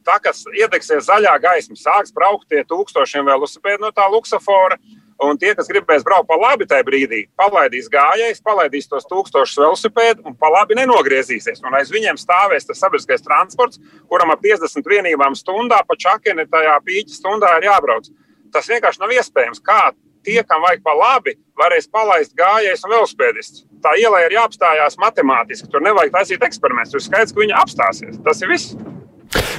[0.07, 4.77] tā, kas iedegsies zaļā gaisma, sāks braukt tie tūkstošiem velosipēdu no tā luksafora.
[5.23, 10.27] Un tie, kas gribēs braukt pa labi tajā brīdī, palaidīs gājējus, palaidīs tos tūkstošus velosipēdu
[10.29, 11.63] un pa labi nenogriezīsies.
[11.65, 16.75] Un aiz viņiem stāvēs tas sabiedriskais transports, kuram ap 50 vienībām stundā pa čakeni tajā
[16.85, 18.11] pīķa stundā ir jābrauc.
[18.53, 19.63] Tas vienkārši nav iespējams.
[19.65, 19.89] Kā
[20.27, 23.65] tie, kam vajag pa labi, varēs palaist gājējus un velosipēdistus.
[23.81, 25.71] Tā ielai ir jāapstājās matemātiski.
[25.71, 26.93] Tur nevajag taisīt eksperimentus.
[26.93, 28.21] Tur skaidrs, ka viņi apstāsies.
[28.25, 28.77] Tas ir viss.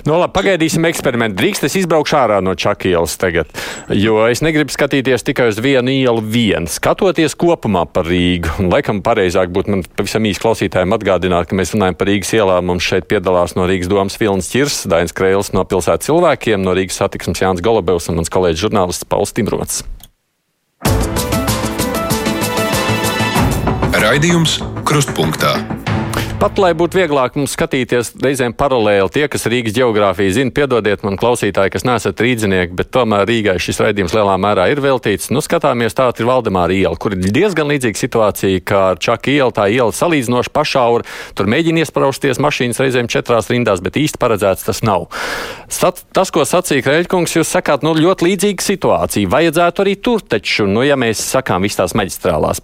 [0.07, 1.37] No, nu, labi, pagaidīsim eksperimentu.
[1.41, 3.51] Drīkst es izbraukšu ārā no Čakielas tagad,
[3.93, 8.55] jo es negribu skatīties tikai uz vienu ielu vienu, skatoties kopumā par Rīgu.
[8.63, 12.71] Un, laikam pareizāk būtu man pavisam īsi klausītājiem atgādināt, ka mēs runājam par Rīgas ielām.
[12.73, 17.01] Mums šeit piedalās no Rīgas domas Vilnis Čirs, Dainis Kreils no pilsētas cilvēkiem, no Rīgas
[17.03, 19.83] satiksmes Jānis Golubevs un mans kolēģis žurnālists Pauls Timrots.
[23.99, 25.57] Raidījums Krustpunktā.
[26.39, 31.17] Pat lai būtu vieglāk mums skatīties reizēm paralēli, tie, kas Rīgas geogrāfiju zina, piedodiet man
[31.19, 35.33] klausītāji, kas nesat rīdzinieki, bet tomēr Rīgai šis raidījums lielā mērā ir veltīts.
[35.35, 39.51] Nu, skatāmies, tā ir Valdemāra iela, kur ir diezgan līdzīga situācija kā ar Čaka ielu.
[39.57, 44.85] Tā iela salīdzinoši pašaura, tur mēģina iesprausties mašīnas reizēm četrās rindās, bet īsti paredzēts tas
[44.87, 45.09] nav.
[45.67, 49.33] Sat, tas, ko sacīja Kreļkungs, jūs sakāt, nu, ļoti līdzīga situācija.
[49.35, 52.63] Vajadzētu arī tur taču, nu, ja mēs sakām visās maģistrālās,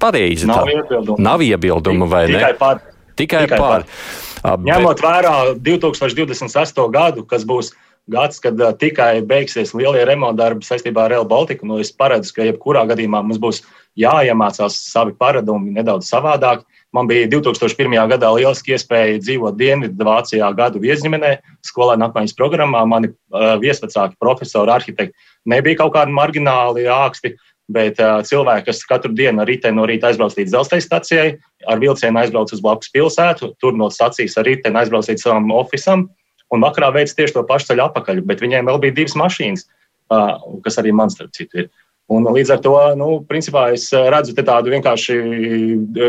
[0.00, 0.48] pareizi.
[0.48, 0.78] Nav tā.
[0.78, 1.20] iebildumu.
[1.20, 2.40] Nav iebildumu, vai ne?
[2.40, 2.80] Tikai par.
[3.20, 3.84] Tikai, Tikai par.
[3.84, 4.58] par.
[4.64, 5.04] Ņemot bet...
[5.04, 6.86] vērā 2028.
[6.94, 7.74] gadu, kas būs
[8.10, 12.32] gads, kad uh, tikai beigsies lielie remonta darbi saistībā ar Real Baltica, nu es paredzu,
[12.36, 13.62] ka jebkurā gadījumā mums būs
[14.00, 16.64] jāiemācās savi paradumi nedaudz savādāk.
[16.96, 17.92] Man bija 2001.
[18.10, 21.36] gadā lieliski iespēja dzīvot Dienvidvācijā gadu viesģimenē,
[21.68, 22.82] skolēnu apmaiņas programmā.
[22.88, 25.14] Mani uh, viesvecāki profesori, arhitekti
[25.50, 27.36] nebija kaut kādi margināli āksti.
[27.36, 31.26] Uh, Bet uh, cilvēki, kas katru dienu riteni no rīta aizbrauc līdz dzelzceļa stacijai,
[31.70, 36.08] ar vilcienu aizbrauc uz blakus pilsētu, tur no stacijas ar riteni aizbrauc līdz savam oficiālam,
[36.50, 38.24] un vakarā veids tieši to pašu ceļu atpakaļ.
[38.26, 39.68] Bet viņiem vēl bija divas mašīnas,
[40.10, 41.70] uh, kas arī man starp citu ir.
[42.10, 45.20] Un līdz ar to, nu, principā es redzu tādu vienkārši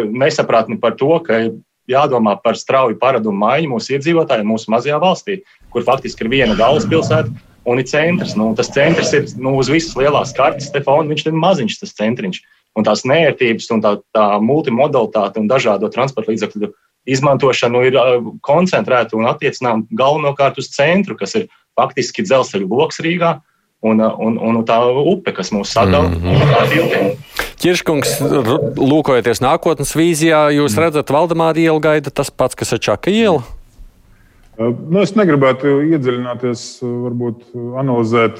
[0.10, 1.43] nesapratni par to, ka
[1.91, 7.51] jādomā par strauju paradumu maiņu mūsu iedzīvotājiem, mūsu mazajā valstī, kur faktiski ir viena galvaspilsēta
[7.65, 8.36] un ir centrs.
[8.38, 12.41] Nu, tas centrs ir nu, uz visas lielās kartes, Stefan, viņš ir maziņš, tas centriņš.
[12.80, 16.71] Un tās nērtības un tā, tā multimodalitāte un dažādo transporta līdzekļu
[17.12, 17.97] izmantošana ir
[18.45, 23.39] koncentrēta un attiecināma galvenokārt uz centru, kas ir faktiski dzelzceļa lokus Rīgā.
[23.82, 24.76] Un, un, un tā
[25.10, 27.15] upe, kas mūs sadala, mm -hmm.
[27.62, 28.19] Čirškungs,
[28.78, 33.41] lūkojoties nākotnes vīzijā, jūs redzat, Valdemāra iela gaida tas pats, kas ir Čaka iela?
[34.62, 38.39] Nu, es negribētu iedziļināties, varbūt analizēt.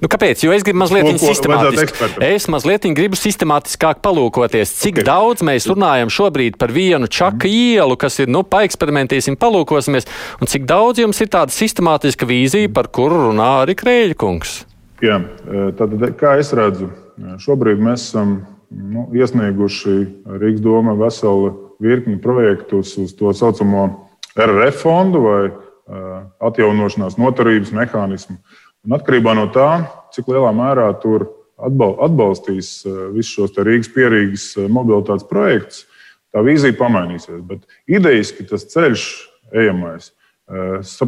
[0.00, 0.44] Nu, kāpēc?
[0.46, 2.10] Jo es gribu mazliet sistemātiski.
[2.24, 5.06] Es mazliet gribu sistemātiskāk palūkoties, cik okay.
[5.08, 7.74] daudz mēs runājam šobrīd par vienu čaka mm.
[7.74, 10.08] ielu, kas ir, nu, paeksperimentēsim, palūkosimies,
[10.40, 14.56] un cik daudz jums ir tāda sistemātiska vīzija, par kuru runā arī Krēļkungs.
[15.04, 15.18] Jā,
[15.78, 16.88] tad, kā es redzu,
[17.42, 18.38] šobrīd mēs esam
[18.70, 19.98] nu, iesnieguši
[20.38, 21.52] Rīgas doma veselu
[21.82, 24.03] virkni projektus uz to saucamo
[24.34, 25.42] RRF fondu vai
[26.44, 28.38] atjaunošanās noturības mehānismu.
[28.84, 32.82] Un atkarībā no tā, cik lielā mērā tur atbalstīs
[33.14, 35.84] visus šos Rīgas pierīgas mobilitātes projektus,
[36.34, 37.40] tā vīzija pamainīsies.
[37.46, 39.06] Bet idejiski tas ceļš
[39.54, 40.10] ejamais.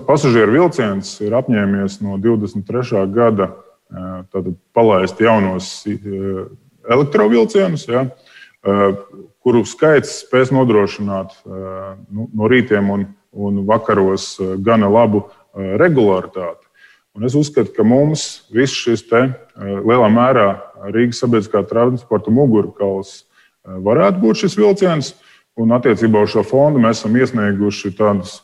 [0.06, 3.02] Pasažieru vilciens ir apņēmies no 23.
[3.12, 3.50] gada
[4.76, 5.72] palaist jaunos
[6.86, 7.88] elektrovilcienus.
[7.90, 8.06] Ja,
[9.46, 14.32] kuru skaits spēs nodrošināt nu, no rītiem un, un vakaros
[14.66, 16.66] gana labu regularitāti.
[17.16, 19.22] Un es uzskatu, ka mums viss šis te,
[19.56, 20.48] lielā mērā
[20.90, 23.22] Rīgas sabiedriskā transporta mugurkauls
[23.64, 25.14] varētu būt šis vilciens.
[25.56, 28.40] Un attiecībā uz šo fondu mēs esam iesnieguši tādus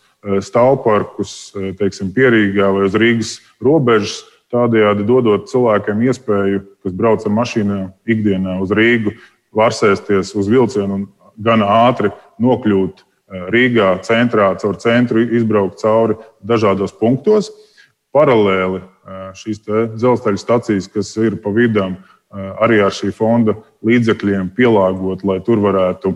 [0.47, 7.87] stāvparkus, teiksim, pierīgā vai uz Rīgas robežas, tādējādi dodot cilvēkiem iespēju, kas brauc ar mašīnām
[8.15, 9.17] ikdienā uz Rīgu,
[9.53, 11.09] var sēsties uz vilcienu un
[11.43, 12.13] gan ātri
[12.43, 13.05] nokļūt
[13.53, 17.49] Rīgā, centrā, caur centru izbraukt cauri dažādos punktos.
[18.13, 18.83] Paralēli
[19.39, 21.97] šīs dzelzceļa stacijas, kas ir pa vidām,
[22.33, 23.55] arī ar šī fonda
[23.89, 26.13] līdzekļiem pielāgot, lai tur varētu,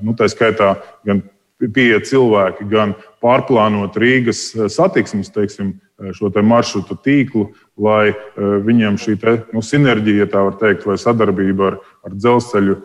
[0.00, 1.20] nu, tā skaitā, gan
[1.60, 5.74] pieiet cilvēki, gan pārplānot Rīgas satiksmes teiksim,
[6.14, 7.48] šo te maršrutu tīklu,
[7.80, 12.76] lai viņiem šī te, nu, sinerģija, tā var teikt, vai sadarbība ar, ar dzelzceļu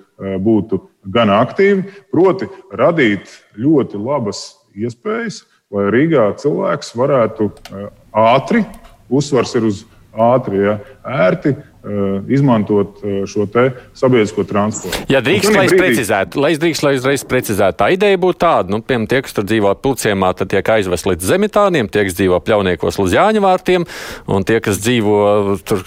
[0.44, 0.82] būtu
[1.14, 7.52] gan aktīvi, proti, radīt ļoti labas iespējas, lai Rīgā cilvēks varētu
[8.18, 8.64] ātri,
[9.14, 11.73] uzsvars ir uz ātri, ja, ērti Eh,
[12.32, 13.44] izmantot eh, šo
[13.94, 15.04] sabiedrisko transportu.
[15.12, 18.72] Ja drīkst, lai es precizētu, lai es drīkst, lai uzreiz precizētu, tā ideja būtu tāda,
[18.72, 22.40] nu, piemēram, tie, kas tur dzīvo pulciemā, tad tiek aizvest līdz zemitāniem, tie, kas dzīvo
[22.46, 23.88] pļauniekos līdz Jāņa vārtiem,
[24.32, 25.18] un tie, kas dzīvo
[25.68, 25.84] tur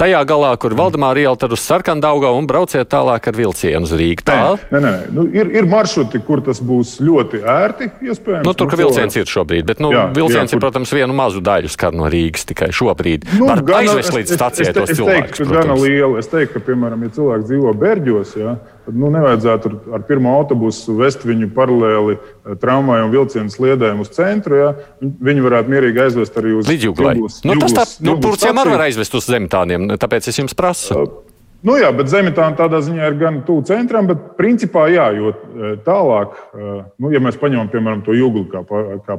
[0.00, 4.26] tajā galā, kur Valdemāra iela, tad uz Sarkandaugā un brauciet tālāk ar vilcienu uz Rīgu.
[4.28, 4.36] Tā?
[4.68, 4.92] Nē, nē, nē.
[5.16, 8.44] Nu, ir, ir maršruti, kur tas būs ļoti ērti, iespējams.
[8.44, 10.60] Nu, tur, ka vilciens ir šobrīd, bet, nu, jā, vilciens jā, kur...
[10.60, 13.24] ir, protams, vienu mazu daļu skar no Rīgas tikai šobrīd.
[13.40, 16.18] Nu, Var aizvest līdz stacijai tos cilvēkus teiktu, ka gana liela.
[16.20, 20.96] Es teiktu, ka, piemēram, ja cilvēks dzīvo Berģos, ja, tad nu, nevajadzētu ar pirmo autobusu
[20.98, 24.60] vest viņu paralēli eh, tramvaju un vilcienu sliedēm uz centru.
[24.60, 24.70] Ja.
[25.00, 27.16] Viņi varētu mierīgi aizvest arī uz Līdzjūglai.
[27.48, 30.96] Nu, tas tā, nu, Turcijam arī var aizvest uz zemtāniem, tāpēc es jums prasu.
[30.96, 31.29] Uh,
[31.60, 35.72] Nu jā, bet Zemitāna tādā ziņā ir gan tuvu centram, bet principā jā, jo e,
[35.84, 38.62] tālāk, e, nu, ja mēs paņemam piemēram to jūglu kā,
[39.04, 39.18] kā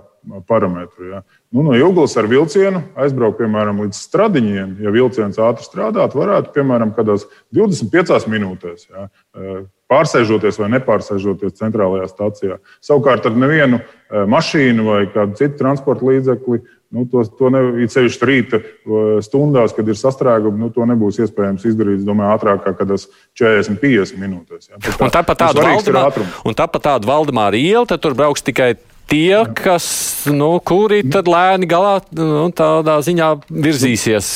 [0.49, 1.21] parametru, jā,
[1.53, 6.95] nu, no jūglas ar vilcienu aizbraukt piemēram līdz stradiņiem, ja vilciens ātri strādāt, varētu piemēram
[6.97, 8.89] kādās 25 minūtēs.
[8.89, 9.05] Jā,
[9.37, 12.57] e, pārsēžoties vai nepārsēžoties centrālajā stācijā.
[12.81, 18.59] Savukārt ar nevienu mašīnu vai kādu citu transporta līdzekli Nu, to, to nevienīgi rīta
[19.23, 23.07] stundās, kad ir sastrēgumi, nu, to nebūs iespējams izdarīt domāju, ātrāk, kā kādās
[23.39, 24.67] 40, 50 minūtēs.
[24.67, 24.79] Ja.
[24.83, 28.73] Tā, un tāpat tādu Valdemāru, un tāpat tādu Valdemāru ielu, tad tur brauks tikai
[29.11, 29.85] tie, kas,
[30.31, 34.27] nu, kuri tad lēni galā nu, tādā ziņā virzīsies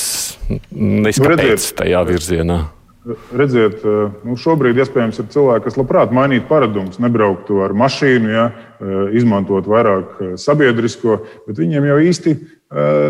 [0.72, 2.62] neskapēc tajā virzienā.
[3.06, 8.46] Redziet, eh, nu šobrīd iespējams ir cilvēki, kas labprāt mainītu paradumus, nebrauktu ar mašīnu, ja,
[8.50, 12.38] eh, izmantot vairāk eh, sabiedrisko, bet viņiem jau īsti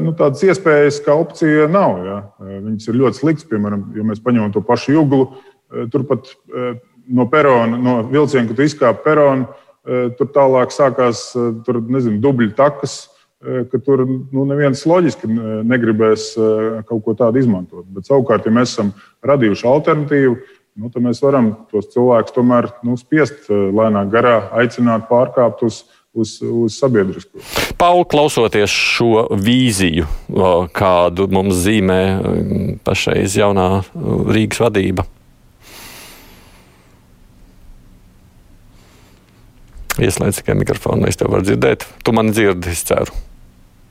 [0.03, 1.93] nu, tādas iespējas kā opcija nav.
[2.05, 2.15] Ja.
[2.43, 5.29] Viņas ir ļoti sliktas, piemēram, ja mēs paņemam to pašu jūglu,
[5.89, 6.27] turpat
[7.07, 9.47] no perona, no vilciena, kad izkāpa perona,
[10.19, 11.23] tur tālāk sākās
[11.65, 13.07] tur, nezinu, dubļu takas
[13.43, 15.29] ka tur nu, neviens loģiski
[15.67, 17.85] negribēs eh, kaut ko tādu izmantot.
[17.93, 18.93] Bet savukārt, ja mēs esam
[19.25, 20.37] radījuši alternatīvu,
[20.81, 25.83] nu, tad mēs varam tos cilvēkus tomēr nu, spiest eh, lēnāk garā, aicināt pārkāpt uz,
[26.15, 27.43] uz, uz sabiedrisko.
[27.79, 30.07] Pauli, klausoties šo vīziju,
[30.75, 31.99] kādu mums zīmē
[32.87, 33.69] pašreiz jaunā
[34.31, 35.05] Rīgas vadība.
[40.01, 41.85] Ieslēdz tikai mikrofonu, es tev varu dzirdēt.
[42.03, 43.15] Tu mani dzirdi, es ceru.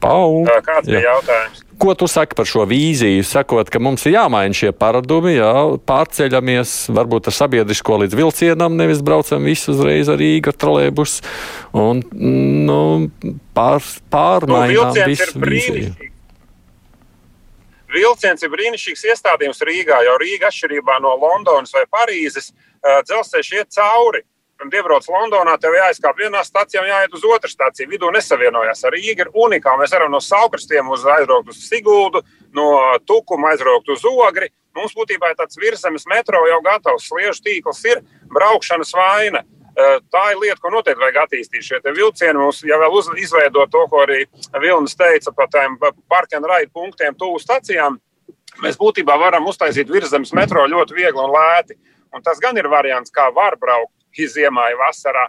[0.05, 1.63] Paul, Kāds ir jautājums?
[1.81, 3.25] Ko tu saki par šo vīziju?
[3.27, 5.53] Sakot, ka mums ir jāmaina šie paradumi, jā,
[5.89, 11.17] pārceļamies varbūt ar sabiedrisko līdz vilcienam, nevis braucam visu uzreiz ar ar trolēbus
[11.73, 12.05] un
[12.69, 12.81] nu,
[13.57, 13.81] pār,
[14.13, 16.13] pārmainām nu, visu vīziju.
[17.95, 24.25] Vilciens ir brīnišķīgs iestādījums Rīgā, jo Rīga atšķirībā no Londonas vai Parīzes dzelzceļš iet cauri
[24.65, 27.89] pirms iebrauc Londonā, tev jāizkāp vienā stācijā un jāiet uz otru stāciju.
[27.91, 28.85] Vidū nesavienojās.
[28.85, 29.83] Arī Rīga ir unikāla.
[29.83, 32.23] Mēs varam no Saukrastiem uz aizbraukt uz Siguldu,
[32.53, 34.51] no Tukuma aizbraukt uz Ogri.
[34.75, 37.09] Mums būtībā ir tāds virzemes metro jau gatavs.
[37.09, 39.45] Sliežu tīkls ir braukšanas vaina.
[39.75, 41.63] Eh, tā ir lieta, ko noteikti vajag attīstīt.
[41.63, 44.25] Šie vilcieni mums jau vēl uz, izveido to, ko arī
[44.63, 47.99] Vilnis teica par tiem parkiem raidu punktiem tuvu stacijām.
[48.63, 51.75] Mēs būtībā varam uztaisīt virzemes metro ļoti viegli un lēti.
[52.15, 55.29] Un tas gan ir variants, kā var braukt ziemā, vasarā.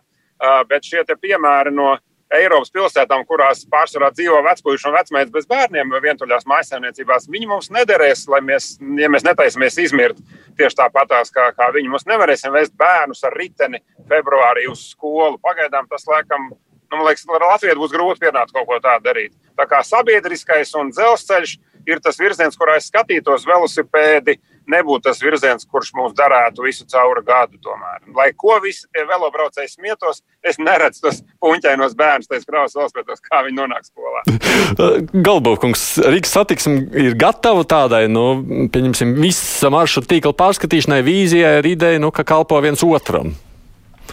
[0.69, 1.95] Bet šie piemēri no
[2.33, 8.25] Eiropas pilsētām, kurās pārsvarā dzīvo vecpuļši un vecmēnes bez bērniem, vientuļās mājsaimniecībās, viņi mums nederēs,
[8.31, 10.17] lai mēs, ja mēs netaisamies izmirt
[10.57, 11.91] tieši tāpatās, kā, kā viņi.
[11.93, 15.37] Mums nevarēsim vest bērnus ar riteni februārī uz skolu.
[15.43, 16.49] Pagaidām tas laikam.
[16.89, 19.33] Nu, man liekas, Latvijai būs grūti pienākt kaut ko tādu darīt.
[19.57, 21.55] Tā kā sabiedriskais un dzelzceļš
[21.89, 24.37] ir tas virziens, kurā es skatītos velosipēdi,
[24.71, 27.59] nebūtu tas virziens, kurš mums darētu visu cauri gadu.
[27.61, 28.01] Tomēr.
[28.17, 33.43] Lai ko visi tie velobraucēji smietos, es neredzu tos puņķainos bērnus, tais kravas velospēdos, kā
[33.45, 34.23] viņi nonāk skolā.
[35.27, 38.27] Galbovkungs, Rīgas satiksme ir gatava tādai, nu,
[38.73, 43.35] pieņemsim, visa maršruta tīkla pārskatīšanai, vīzijai ar ideju, nu, ka kalpo viens otram.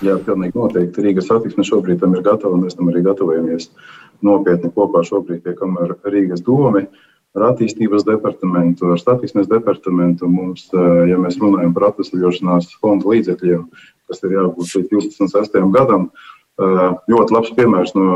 [0.02, 1.04] Jā, pilnīgi noteikti.
[1.04, 3.68] Rīgas satiksme šobrīd tam ir gatava, un mēs tam arī gatavojamies
[4.24, 6.86] nopietni kopā šobrīd tiekam ar Rīgas domu
[7.36, 10.28] ar attīstības departamentu, ar satiksmes departamentu.
[10.28, 10.68] Mums,
[11.08, 13.64] ja mēs runājam par atvesļošanās fonda līdzekļiem,
[14.10, 15.58] kas ir jābūt līdz 26.
[15.74, 16.10] gadam,
[17.08, 18.06] ļoti labs piemērs no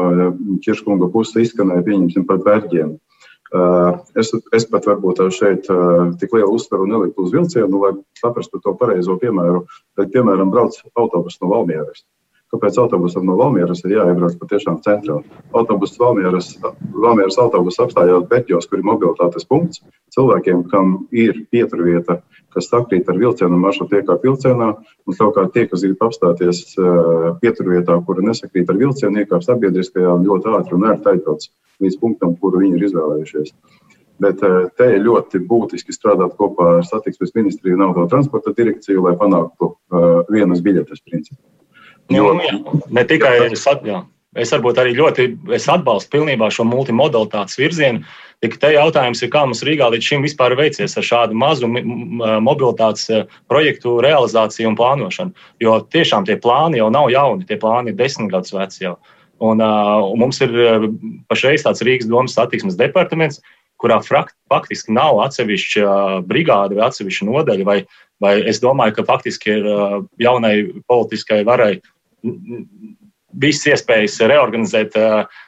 [0.65, 2.97] Čirškunga puses izskanēja, pieņemsim, par vērģiem.
[4.19, 5.69] Es, es pat varbūt šeit
[6.21, 9.65] tik lielu uzsvaru neliktu uz vilcienu, lai saprastu to pareizo piemēru.
[9.97, 12.05] Bet, piemēram, brauc autobus no Valmieras.
[12.57, 15.19] Kāpēc autobusam no Valmieras ir jāiebrauc patiešām centrā?
[15.53, 16.55] Autobus Valmieras,
[16.95, 19.83] Valmieras autobus apstājās Beķos, kur ir mobilitātes punkts.
[20.17, 22.23] Cilvēkiem, kam ir pieturvieta,
[22.57, 24.71] kas sakrīt ar vilcienu maršrutu, iekāp vilcienā,
[25.05, 26.63] un savukārt tie, kas grib apstāties
[27.43, 31.51] pieturvietā, kura nesakrīt ar vilcienu, iekāp sabiedriskajā ļoti ātri un ērti aizbrauc
[31.85, 33.53] līdz punktam, kuru viņi ir izvēlējušies.
[34.25, 39.13] Bet te ir ļoti būtiski strādāt kopā ar satiksmes ministriju un auto transporta direkciju, lai
[39.21, 41.43] panāktu uh, vienas biļetes principu.
[42.13, 44.03] Jo, nu, jā, ne tikai es, jā,
[44.39, 48.05] es varbūt arī ļoti es atbalstu pilnībā šo multimodalitātes virzienu.
[48.45, 53.09] Tik te jautājums ir, kā mums Rīgā līdz šim vispār veicies ar šādu mazu mobilitātes
[53.49, 55.47] projektu realizāciju un plānošanu.
[55.65, 58.99] Jo tiešām tie plāni jau nav jauni, tie plāni ir desmit gadus veci jau.
[59.41, 60.53] Un, uh, mums ir
[61.29, 63.43] pašreiz tāds Rīgas domas satiksmes departaments,
[63.81, 67.67] kurā faktiski nav atsevišķa brigāde vai atsevišķa nodaļa.
[67.69, 67.79] Vai,
[68.21, 69.69] vai es domāju, ka faktiski ir
[70.23, 70.55] jaunai
[70.89, 71.75] politiskai varai
[73.37, 74.95] visas iespējas reorganizēt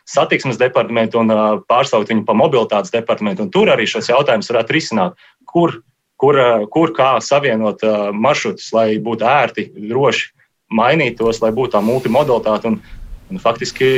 [0.09, 1.33] satiksmes departamentu un
[1.71, 3.47] pārsaukt viņu pa mobilitātes departamentu.
[3.47, 5.29] Un tur arī šos jautājumus varētu risināt.
[5.49, 5.79] Kur,
[6.21, 6.41] kur,
[6.75, 10.33] kur kā savienot maršrutus, lai būtu ērti, droši
[10.69, 12.75] mainītos, lai būtu tā multimodalitāte.
[12.75, 12.81] Un,
[13.29, 13.89] un faktiski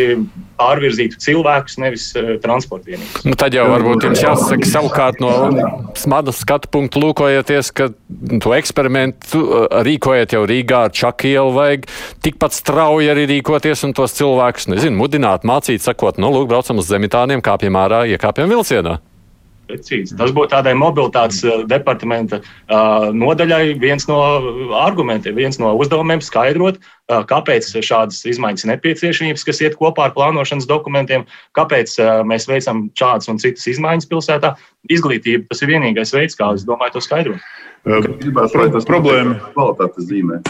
[0.60, 3.24] pārvirzītu cilvēkus, nevis uh, transporta vienības.
[3.26, 5.32] Nu, tad jau varbūt jums jāsaka savukārt no
[5.98, 7.90] smadas skatu punktu lūkojoties, ka
[8.42, 11.86] to eksperimentu uh, rīkojat jau Rīgā ar Čakielu, vajag
[12.24, 16.90] tikpat strauji arī rīkoties un tos cilvēkus, nezinu, mudināt, mācīt, sakot, nu, lūk, braucam uz
[16.90, 18.98] zemitāniem, kāpjam ārā, iekāpjam vilcienā.
[19.70, 20.16] Precīzi.
[20.18, 24.18] Tas būtu tādai mobilitātes uh, departamenta uh, nodaļai viens no
[24.80, 30.16] argumentiem, viens no uzdevumiem skaidrot, uh, kāpēc šādas izmaiņas ir nepieciešamības, kas iet kopā ar
[30.16, 31.26] plānošanas dokumentiem,
[31.58, 34.54] kāpēc mēs veicam šādas un citas izmaiņas pilsētā.
[34.90, 37.50] Izglītība tas ir vienīgais veids, kā es domāju to skaidrot.
[37.80, 40.42] Gribās, Pro, tas problēma kvalitātes zīmē.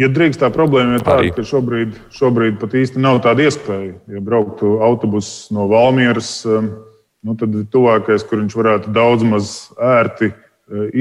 [0.00, 3.92] Ja drīkst, tā problēma ir tāda, ka šobrīd, šobrīd pat īsti nav tāda iespēja.
[4.10, 6.72] Ja brauktu autobuss no Valmieras, um,
[7.26, 10.34] nu, tad tuvākais, kur viņš varētu daudz maz ērti e,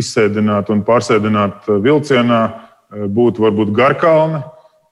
[0.02, 4.46] izsēdināt un pārsēdināt e, vilcienā, e, būtu varbūt Garkalna,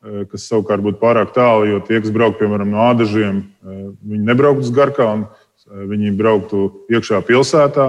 [0.03, 4.71] kas savukārt būtu pārāk tālu, jo tie, kas brauc piemēram no Ādažiem, viņi nebrauktu uz
[4.75, 5.29] Garkalnu,
[5.63, 7.85] viņi brauktu iekšā pilsētā,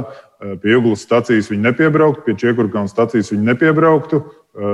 [0.62, 4.22] pie Juglas stācijas viņi nepiebrauktu, pie Čiekurkalna stācijas viņi nepiebrauktu.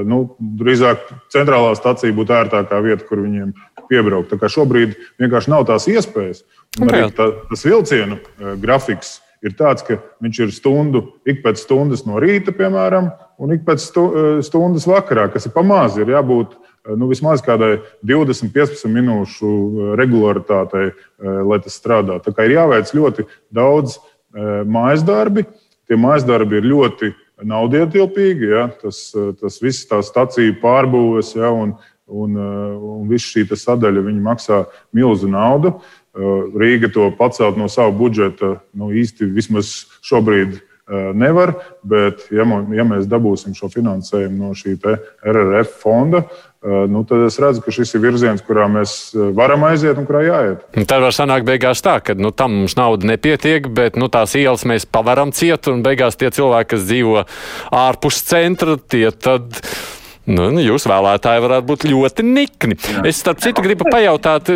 [0.04, 0.18] Nu,
[0.60, 3.56] drīzāk centrālā stācija būtu ērtākā vieta, kur viņiem
[3.90, 4.32] piebraukt.
[4.54, 6.44] Šobrīd vienkārši nav tās iespējas.
[6.86, 12.04] Arī tā, tas vilcienu uh, grafiks ir tāds, ka viņš ir stundu, ik pēc stundas
[12.06, 13.08] no rīta, piemēram,
[13.40, 16.04] un ik pēc uh, stundas vakarā, kas ir pamāzi.
[16.04, 22.20] Ir jābūt uh, nu, vismaz kādai 20-15 minūšu regularitātei, lai tas strādā.
[22.24, 23.98] Tā kā ir jāveic ļoti daudz
[24.30, 25.44] mājas darbi.
[25.90, 27.10] Tie mājas darbi ir ļoti
[27.46, 28.50] naudietilpīgi.
[28.52, 28.66] Ja?
[28.80, 31.50] Tas, tas viss tā stacija pārbūves ja?
[31.52, 31.74] un,
[32.10, 35.78] un, un viss šī sadaļa maksā milzu naudu.
[36.10, 39.68] Eh, Rīga to pacelt no sava budžeta nu, īsti vismaz
[40.02, 41.52] šobrīd eh, nevar,
[41.86, 42.42] bet ja,
[42.74, 47.70] ja mēs dabūsim šo finansējumu no šī RRF fonda, eh, nu, tad es redzu, ka
[47.76, 50.66] šis ir virziens, kurā mēs varam aiziet un kurā jāiet.
[50.82, 54.66] Tad var sanākt beigās tā, ka nu, tam mums nauda nepietiek, bet nu, tās ielas
[54.66, 57.22] mēs pavaram ciet, un beigās tie cilvēki, kas dzīvo
[57.86, 59.62] ārpus centra, tie tad
[60.28, 62.76] Nu, nu, jūs vēlētāji varētu būt ļoti nikni.
[62.76, 63.06] Jā.
[63.08, 64.52] Es, starp citu, gribu pajautāt,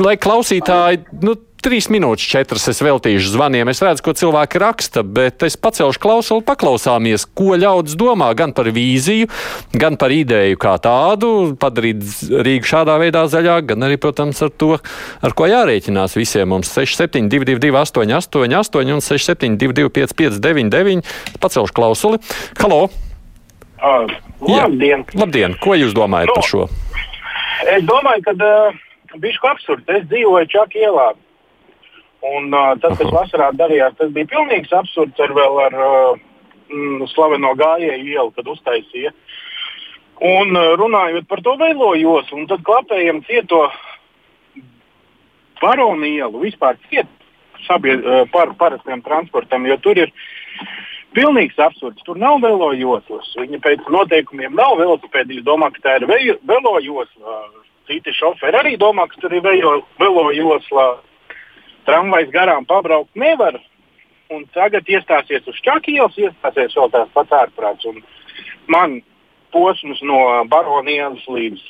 [0.00, 1.04] lai klausītāji.
[1.24, 3.66] Nu, Trīs minūtes, četras es veltīšu zvaniem.
[3.72, 8.70] Es redzu, ko cilvēki raksta, bet es pacelšu klausuli, paklausāmies, ko ļaudis domā gan par
[8.70, 9.26] vīziju,
[9.74, 12.04] gan par ideju kā tādu, padarīt
[12.46, 14.76] Rīgu šādā veidā zaļāk, gan arī, protams, ar to,
[15.18, 21.12] ar ko jārēķinās visiem mums 6722, 888 un 672, 559,
[21.42, 22.22] pacelšu klausuli.
[22.62, 22.86] Halo!
[23.78, 24.10] Uh,
[24.42, 25.04] labdien!
[25.06, 25.54] Jā, labdien!
[25.62, 26.64] Ko jūs domājat nu, par šo?
[27.70, 28.78] Es domāju, ka uh,
[29.22, 29.86] bija absurds.
[29.86, 31.08] Es dzīvoju Čakā ielā.
[32.26, 35.34] Un uh, tas, kas vasarā darījās, tas bija pilnīgs absurds ar,
[35.66, 36.24] ar uh,
[37.12, 39.14] slaveno gājēju ielu, kad uztaisīja.
[40.26, 43.68] Un uh, runājot par to veilo joslu, un tad klapējam cieto
[45.62, 47.06] baronu ielu, vispār ciet
[47.68, 50.10] sabied, uh, par parastiem transportam, jo tur ir
[51.16, 52.02] pilnīgs absurds.
[52.06, 53.30] Tur nav velo joslas.
[53.38, 55.36] Viņa pēc noteikumiem nav velosipēdi.
[55.36, 57.40] Viņa domā, ka tā ir velo josla.
[57.88, 60.88] Citi šoferi arī domā, ka tur ir velo josla.
[61.88, 63.56] Tramvajs garām pabraukt nevar.
[64.28, 67.88] Un tagad iestāsies uz Čakijas, iestāsies vēl tās pats ārprāts.
[68.68, 69.00] Man
[69.52, 71.62] posms no Baronielas līdz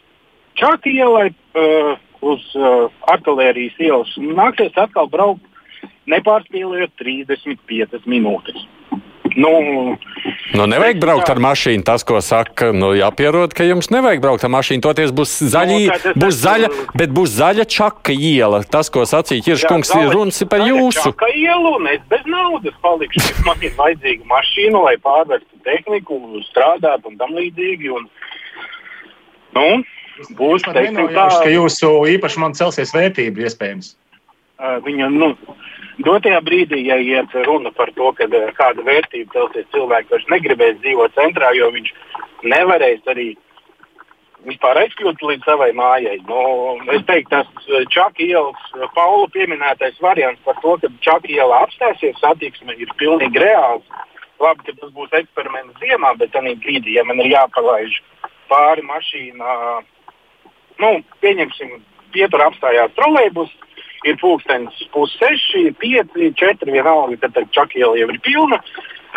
[0.59, 1.93] Čakijai uh,
[2.27, 5.45] uz uh, artērijas ielas nāksies atkal braukt
[6.11, 8.67] nepārspīlējot 35 minūtes.
[9.39, 9.51] Nu,
[10.53, 11.85] nu, nevajag braukt ar mašīnu.
[11.87, 14.83] Tas, ko saka, nu, jāpierod, ka jums nevajag braukt ar mašīnu.
[14.83, 18.65] Toties būs, zaļī, nu, būs zaļa, bet būs zaļa čaka iela.
[18.67, 21.13] Tas, ko sacīja Kirškungs, ir runas par jūsu.
[21.13, 23.37] Čaka ielu, un es bez naudas palikšu.
[23.47, 26.19] Man ir vajadzīga mašīna, lai pārvestu tehniku,
[26.49, 27.95] strādātu un tam līdzīgi.
[27.95, 28.11] Un,
[29.55, 29.69] nu,
[30.35, 33.95] būs teiksim, tā, ka jūsu īpašumam celsies vērtība iespējams.
[34.59, 35.31] Uh, viņa, nu,
[36.07, 40.81] dotajā brīdī, ja iet runa par to, ka uh, kāda vērtība celsies, cilvēks vairs negribēs
[40.83, 41.93] dzīvot centrā, jo viņš
[42.47, 43.29] nevarēs arī
[44.47, 46.19] vispār aizkļūt līdz savai mājai.
[46.29, 46.43] Nu,
[46.95, 52.77] es teiktu, tas Čaka ielas, Paula pieminētais variants par to, ka Čaka iela apstāsies satiksme,
[52.79, 53.85] ir pilnīgi reāls.
[54.39, 57.97] Labi, ka tas būs eksperiments ziemā, bet tajā brīdī, ja man ir jāpalaiž
[58.49, 59.55] pāri mašīnā,
[60.79, 60.91] nu,
[61.25, 61.81] pieņemsim,
[62.15, 63.51] pietur apstājās trolēļus
[64.07, 68.61] ir pūkstens pusseši, pieci, četri vienalga, tad, tad čakiela jau ir pilna.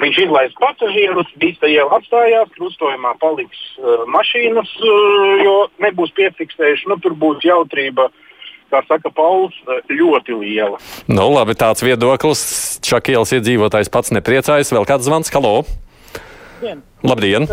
[0.02, 6.90] Viņš izlaiž pasažierus, visa iela apstājās, krustojumā paliks uh, mašīnas, uh, jo nebūs piefiksējuši.
[6.90, 8.08] Nu, tur būs jautrība,
[8.74, 10.82] kā saka Pauls, uh, ļoti liela.
[11.12, 12.42] Nu, labi, tāds viedoklis.
[12.88, 14.74] Čakielas iedzīvotājs pats nepriecājas.
[14.74, 15.30] Vēl kāds zvans?
[15.36, 15.60] Halo!
[16.64, 16.82] Dien.
[17.06, 17.50] Labdien!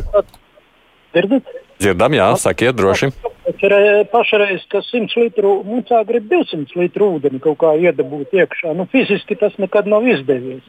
[1.15, 1.51] Dzirdat?
[1.79, 3.13] Dzirdam, jā, sakiet droši.
[4.13, 8.75] Pašreiz, ka 100 litru mucā grib 200 litru ūdeni kaut kā iedabūt iekšā.
[8.77, 10.67] Nu, fiziski tas nekad nav izdevies.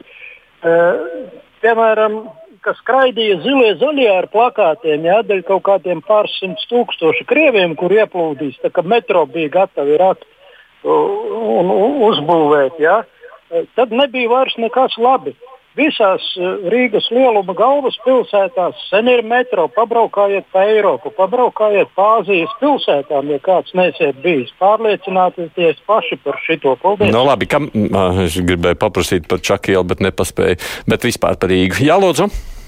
[0.59, 1.31] Uh,
[1.63, 2.21] piemēram,
[2.63, 8.71] kas skraidīja zilie zaļie ar plakātiem, jādēļ kaut kādiem pārsimt tūkstoši krieviem, kur ieplūdīs, tā
[8.73, 10.27] kā metro bija gatavi rakt
[10.83, 11.71] un
[12.07, 13.01] uzbūvēt, ja?
[13.75, 15.33] tad nebija vairs nekas labi.
[15.79, 19.69] Visās eh, Rīgas lieluma galvaspilsētās sen ir metro.
[19.75, 24.51] Pabraukājiet pa Eiropu, pabraukājiet pa Āzijas pilsētām, ja kāds nesiet bijis.
[24.61, 26.75] Pārliecināties paši par šito.
[26.83, 27.13] Paldies!
[27.13, 27.69] No nu, labi, kam
[28.25, 30.59] es gribēju paprasīt par Čakielu, bet nespēju.
[30.89, 31.83] Bet vispār par Rīgu.
[31.87, 32.58] Jā, lūdzu!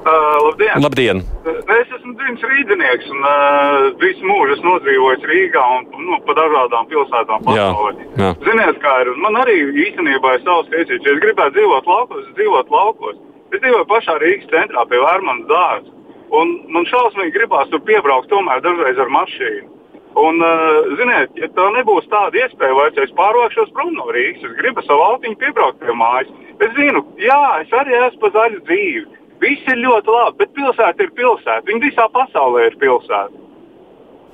[0.00, 0.80] Uh, labdien!
[0.80, 1.18] labdien.
[1.44, 6.88] Es esmu dzimis rīznieks un uh, visu mūžu esmu nodzīvojis Rīgā un nu, pa dažādām
[6.88, 8.06] pilsētām pasaulē.
[8.46, 9.10] Ziniet, kā ir.
[9.20, 11.04] Man arī īstenībā ir savs tiesības.
[11.04, 13.20] Ja es gribētu dzīvot laukos, es dzīvotu laukos.
[13.52, 15.94] Es dzīvoju pašā Rīgas centrā pie Vērmanas dārza.
[16.40, 19.68] Un man šausmīgi gribās tur piebraukt tomēr dažreiz ar mašīnu.
[20.16, 24.56] Un, uh, ziniet, ja tā nebūs tāda iespēja, vai es pārvākšos prom no Rīgas, es
[24.58, 26.32] gribu savu autiņu piebraukt pie mājas.
[26.56, 29.19] Es zinu, jā, es arī esmu pa zaļu dzīvi.
[29.40, 31.64] Viss ir ļoti labi, bet pilsēta ir pilsēta.
[31.68, 33.46] Viņa visā pasaulē ir pilsēta.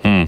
[0.03, 0.27] Hmm.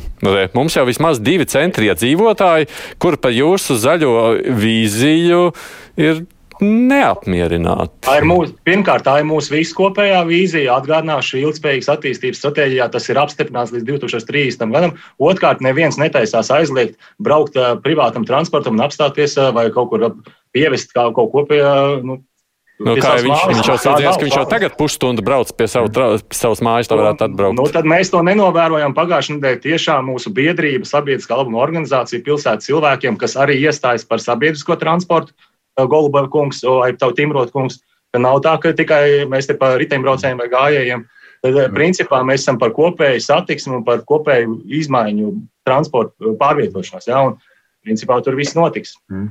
[0.54, 2.70] Mums jau vismaz divi centri iedzīvotāji,
[3.02, 4.14] kur par jūsu zaļo
[4.58, 5.44] vīziju
[6.00, 6.24] ir
[6.62, 7.92] neapmierināti.
[8.06, 10.78] Tā ir mūsu, pirmkārt, tā ir mūsu viskopējā vīzija.
[10.80, 14.74] Atgādināšu, ilgspējīgas attīstības stratēģijā tas ir apstiprināts līdz 2030.
[14.74, 14.96] gadam.
[15.22, 20.08] Otrkārt, neviens netaisās aizliegt braukt uh, privātam transportam un apstāties uh, vai kaut kur
[20.56, 21.62] pievest kā kaut ko pie
[22.02, 22.18] nu,
[22.78, 25.90] Nu, kā viņš, mājas, viņš jau sūdzējās, ka viņš jau tagad pusstundu brauc pie savu,
[26.30, 27.58] savas mājas, tā varētu atbraukt.
[27.58, 28.94] Nu, tad mēs to nenovērojam.
[28.94, 34.78] Pagājušajā nedēļā tiešām mūsu biedrība, sabiedriskā labuma organizācija, pilsētas cilvēkiem, kas arī iestājas par sabiedrisko
[34.78, 35.34] transportu,
[35.78, 37.80] Goluba kungs vai Timrot kungs,
[38.14, 41.04] ka nav tā, ka tikai mēs te par riteņbraucējiem vai gājējiem.
[41.42, 45.34] Tad, principā, mēs esam par kopēju satiksmi un par kopēju izmaiņu
[45.66, 47.06] transporta pārvietošanās.
[47.06, 47.22] Ja?
[47.28, 47.36] Un,
[47.88, 48.96] principā tur viss notiks.
[49.08, 49.28] Mm.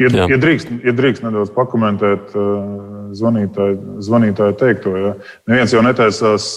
[0.00, 2.34] Ja, ja, drīkst, ja drīkst nedaudz pakomentēt
[3.18, 5.14] zvanītāju, zvanītāju teikto, ja
[5.50, 6.56] neviens jau netaisās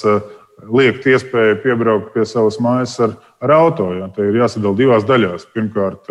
[0.72, 3.92] liekt iespēju piebraukt pie savas mājas ar, ar auto.
[3.98, 4.10] Ja.
[4.16, 5.50] Te ir jāsadala divās daļās.
[5.56, 6.10] Pirmkārt,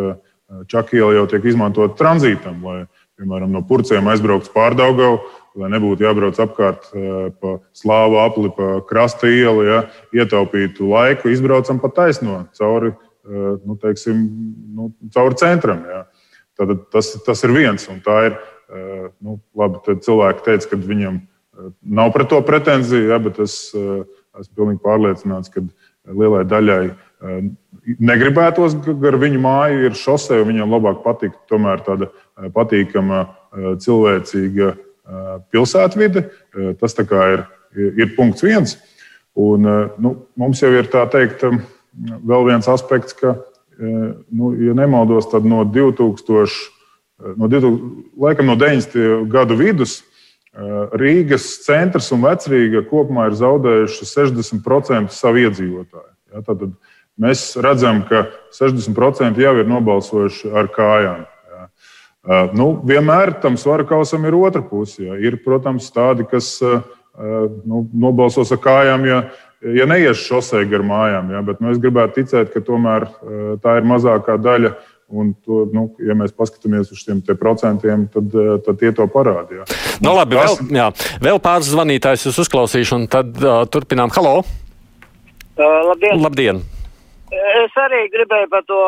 [0.70, 2.82] Čakiela jau tiek izmantota tranzītam, lai,
[3.18, 5.16] piemēram, no purcēm aizbrauktu pārdaugavu,
[5.58, 6.84] lai nebūtu jābrauc apkārt
[7.40, 9.80] pa slāvu apli, pa krasta ielu, ja,
[10.14, 13.03] ietaupītu laiku, izbraucam pa taisno cauri Eh,
[13.64, 14.24] nu, teiksim,
[14.74, 15.84] nu, caur centram.
[15.88, 16.02] Jā.
[16.58, 17.86] Tad, tas, tas ir viens.
[17.88, 19.96] Ir eh, nu, labi.
[20.04, 25.52] Cilvēki teica, ka viņam eh, nav pret to pretenziju, jā, bet es esmu pilnīgi pārliecināts,
[25.54, 25.64] ka
[26.10, 26.84] lielai daļai
[28.04, 32.10] negribētos gar viņu māju, ir šosei, un viņam labāk patīk tomēr tāda
[32.52, 33.22] patīkama,
[33.80, 34.72] cilvēcīga
[35.54, 36.24] pilsētvide.
[36.80, 38.76] Tas ir, ir punkts viens.
[39.34, 39.64] Un,
[39.98, 41.46] nu, mums jau ir tā teikt,
[42.02, 43.36] vēl viens aspekts, ka,
[43.78, 43.92] e,
[44.30, 46.56] nu, ja nemaldos, tad no 2000,
[47.20, 49.28] e, no 2000 laikam no 90.
[49.30, 50.02] gadu vidus
[50.54, 56.10] Rīgas centrs un vecrīga kopumā ir zaudējuši 60% savu iedzīvotāju.
[56.30, 56.62] Ja, tad
[57.18, 61.24] mēs redzam, ka 60% jau ir nobalsojuši ar kājām.
[61.26, 61.66] Ja.
[62.54, 65.02] Nu, vienmēr tam svaru kausam ir otra puse.
[65.08, 65.18] Ja.
[65.18, 69.20] Ir, protams, tādi, kas nu, nobalsos ar kājām, ja,
[69.72, 71.30] ja neies šosei gar mājām.
[71.34, 73.08] Ja, bet nu, es gribētu ticēt, ka tomēr
[73.64, 74.74] tā ir mazākā daļa
[75.08, 79.60] Un to, nu, ja mēs paskatāmies uz šiem procentiem, tad, eh, tad tie to parāda.
[79.60, 79.66] Jā.
[80.02, 80.86] Nu, labi, vēl, jā,
[81.22, 84.10] vēl pāris zvanītājus es uzklausīšu, un tad uh, turpinām.
[84.16, 84.40] Halo!
[85.54, 86.22] Uh, labdien!
[86.24, 86.62] labdien.
[87.34, 88.80] Es arī gribēju par to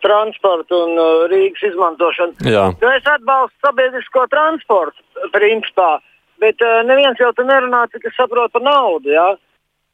[0.00, 2.46] transportu un Rīgas izmantošanu.
[2.48, 2.68] Jā.
[2.80, 5.04] Nu, es atbalstu sabiedrisko transportu,
[5.34, 5.98] principā,
[6.42, 9.12] bet uh, neviens jau te nerunā, cik es saprotu par naudu.
[9.14, 9.28] Jā.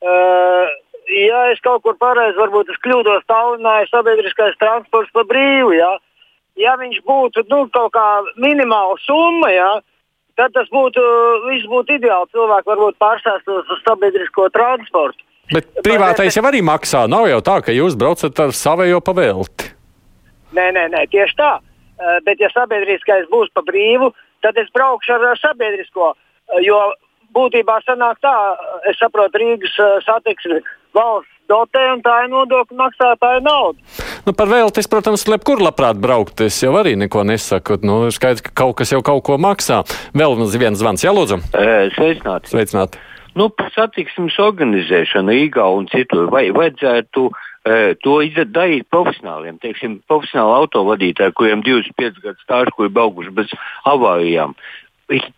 [0.01, 0.71] Uh,
[1.13, 5.75] ja es kaut kur pareizi, varbūt es kļūdos, tālināju sabiedriskais transports pa brīvu.
[5.77, 5.93] Ja,
[6.61, 8.07] ja viņš būtu nu, kaut kā
[8.41, 9.71] minimāla summa, ja,
[10.41, 11.03] tad tas būtu,
[11.73, 12.31] būtu ideāli.
[12.33, 15.27] Cilvēki varbūt pārsēstos uz sabiedrisko transportu.
[15.51, 17.09] Bet privātais jau arī maksā.
[17.11, 19.73] Nav jau tā, ka jūs braucat ar savējo pavēlti.
[20.55, 21.51] Nē, nē, nē, tieši tā.
[22.01, 24.13] Eh, bet, ja sabiedriskais būs pa brīvu,
[24.45, 26.15] tad es braukšu ar sabiedrisko.
[26.15, 26.79] Eh, jo
[27.37, 28.35] būtībā sanāk tā,
[28.91, 30.61] es saprotu, Rīgas eh, satiksmi
[30.97, 33.79] valsts dotē, un tā ir nodokļu maksātāja nauda.
[34.27, 36.43] Nu, par vēlti, protams, lepkur labprāt braukt.
[36.45, 37.81] Es jau arī neko nesaku.
[37.87, 39.83] Nu, skaidrs, ka kaut kas jau kaut ko maksā.
[40.17, 41.41] Vēl viens zvans, jā, lūdzu.
[41.97, 42.53] Sveicināti.
[42.53, 43.01] Sveicināti.
[43.39, 48.17] Nu, par satiksmes organizēšanu Rīgā un citur vai vajadzētu e, to
[48.51, 53.55] darīt profesionāliem, teiksim, profesionāli autovadītāji, kuriem 25 gadu stāžu, kuri braukuši bez
[53.87, 54.57] avārijām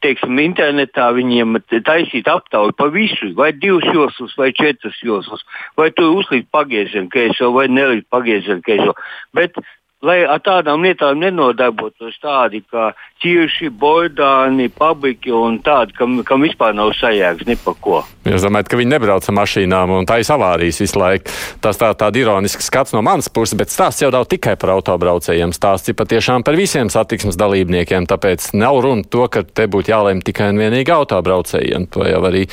[0.04, 1.56] teiksim, internetā viņiem
[1.86, 5.44] taisīt aptauju par visu, vai divas joslas, vai četras joslas,
[5.80, 8.96] vai tur uzlikt pagriezienu kreiso, vai nelikt pagriezienu kreiso.
[9.34, 9.56] Bet
[10.02, 12.90] lai ar tādām lietām nenodarbotos tādi kā
[13.22, 18.00] ķirši, bordāni, pabriki un tādi, kam, kam vispār nav sajēgas ne par ko.
[18.26, 21.30] Jūs domājat, ka viņi nebrauc ar mašīnām un taisa avārijas visu laiku.
[21.62, 25.54] Tas tā, tāda ironiska skats no manas puses, bet stāsts jau nav tikai par autobraucējiem.
[25.54, 30.22] Stāsts ir patiešām par visiem satiksmes dalībniekiem, tāpēc nav runa to, ka te būtu jālem
[30.22, 31.88] tikai un vienīgi autobraucējiem.
[31.94, 32.44] To jau arī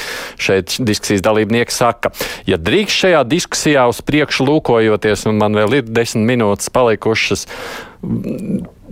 [0.42, 2.14] šeit diskusijas dalībnieki saka.
[2.50, 7.46] Ja drīkst šajā diskusijā uz priekšu lūkojoties, un man vēl ir desmit minūtes palikušas.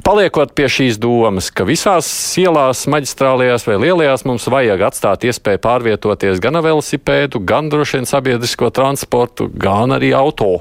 [0.03, 2.07] Paliekot pie šīs domas, ka visās
[2.39, 8.09] ielās, maģistrālajās vai lielajās mums vajag atstāt iespēju pārvietoties gan ar velosipēdu, gan droši vien
[8.09, 10.57] sabiedrisko transportu, gan arī auto.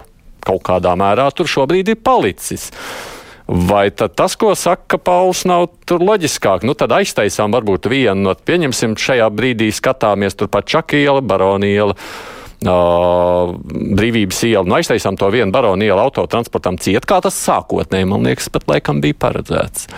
[0.47, 2.71] Kaut kādā mērā tur šobrīd ir palicis.
[3.47, 6.63] Vai tas, ko saka Pauls, nav tur loģiskāk?
[6.67, 11.95] Nu, tad aiztaisām varbūt vienu no, pieņemsim, šajā brīdī skatāmies turpat Čakiela, Baroniela
[12.65, 14.65] brīvības ielu.
[14.69, 19.03] Nu, aiztaisām to vienu baronu ielu autotransportam ciet, kā tas sākotnēji, man liekas, pat laikam
[19.05, 19.91] bija paredzēts.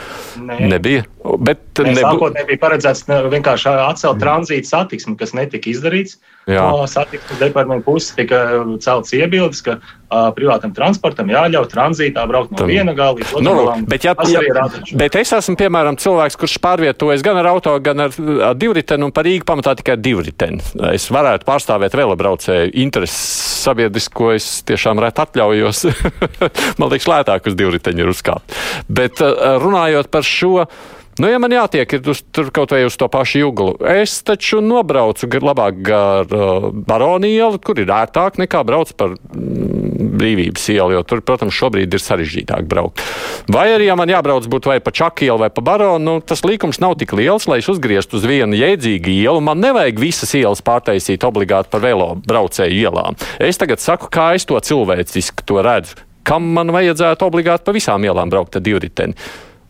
[0.43, 0.59] Nē.
[0.75, 1.05] Nebija.
[1.39, 2.03] Bet ne, nebu...
[2.03, 6.19] sākotnēji bija paredzēts vienkārši atcelt tranzīta satiksmi, kas netika izdarīts.
[6.49, 8.41] No satiksmes departamenta puses tika
[8.81, 12.71] celts iebildes, ka uh, privātam transportam jāļauj tranzītā braukt no Tam.
[12.73, 13.83] viena gala līdz otram.
[13.83, 14.65] Nu, bet, ja, ja,
[14.97, 18.17] bet es esmu, piemēram, cilvēks, kurš pārvietojas gan ar auto, gan ar,
[18.51, 20.65] ar divriteni un par Rīgu pamatā tikai divriteni.
[20.95, 25.85] Es varētu pārstāvēt velobraucēju intereses sabiedrisko, es tiešām reti atļaujos.
[26.81, 28.57] Man liekas, lētāk uz divriteņu ir uzkāpt.
[28.89, 30.71] Bet uh, runājot par šo.
[31.19, 35.27] Nu, ja man jātiek uz, tur kaut vai uz to pašu jūglu, es taču nobraucu
[35.43, 41.03] labāk gar uh, Baronu ielu, kur ir ērtāk nekā brauc par mm, brīvības ielu, jo
[41.09, 43.03] tur, protams, šobrīd ir sarežģītāk braukt.
[43.51, 46.45] Vai arī, ja man jābrauc būtu vai pa Čaku ielu vai pa Baronu, nu, tas
[46.47, 49.43] līkums nav tik liels, lai es uzgrieztu uz vienu jēdzīgu ielu.
[49.43, 53.19] Man nevajag visas ielas pārtaisīt obligāti par velo braucēju ielām.
[53.43, 55.99] Es tagad saku, kā es to cilvēciski to redzu.
[56.29, 59.17] Kam man vajadzētu obligāti pa visām ielām braukt ar divriteni?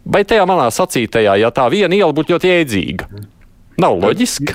[0.07, 3.09] Vai tajā manā sacītajā, ja tā viena iela būtu ļoti jēdzīga,
[3.81, 4.55] nav loģiski?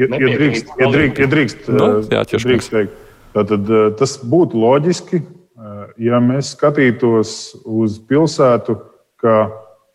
[0.00, 2.96] Ja, ja drīkst, ja drīkst, ja drīkst, nu, jā, drīkst teikt,
[3.36, 3.68] tad
[4.00, 5.20] tas būtu loģiski,
[6.02, 8.78] ja mēs skatītos uz pilsētu
[9.22, 9.36] kā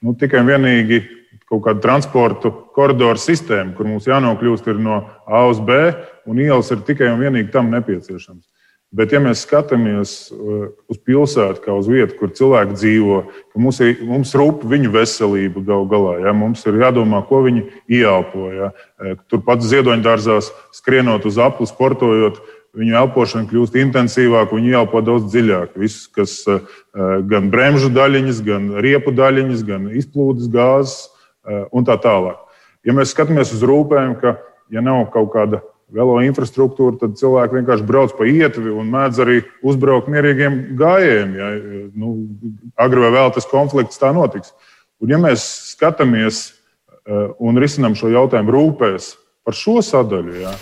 [0.05, 1.01] nu, tikai un vienīgi
[1.49, 5.91] kaut kādu transportu koridoru sistēmu, kur mums jānokļūst no A uz B,
[6.29, 8.45] un ielas ir tikai un vienīgi tam nepieciešams.
[8.89, 13.19] Bet, ja mēs skatāmies uh, uz pilsētu kā uz vietu, kur cilvēki dzīvo,
[13.53, 16.33] ka mums, ir, mums rūp viņu veselība gal galā, ja?
[16.33, 18.47] mums ir jādomā, ko viņi ieelpo.
[18.49, 18.71] Ja?
[18.97, 22.41] Uh, turpat ziedoņdārzās skrienot uz apli, sportojot,
[22.79, 25.77] viņu elpošana kļūst intensīvāka, viņi ieelpo daudz dziļāk.
[25.77, 26.65] Viss, kas uh,
[27.29, 31.11] gan bremžu daļiņas, gan riepu daļiņas, gan izplūdes gāzes
[31.73, 32.41] un tā tālāk.
[32.85, 34.35] Ja mēs skatāmies uz rūpēm, ka
[34.73, 35.61] ja nav kaut kāda
[35.95, 41.33] velo infrastruktūru, tad cilvēki vienkārši brauc pa ietvi un mēdz arī uzbraukt mierīgiem gājējiem.
[41.39, 41.49] Ja,
[41.97, 42.13] nu,
[42.79, 44.53] agri vai vēl tas konflikts tā notiks.
[44.99, 46.43] Un, ja mēs skatāmies
[47.39, 49.13] un risinām šo jautājumu rūpēs
[49.45, 50.35] par šo sadaļu.
[50.43, 50.53] Jā.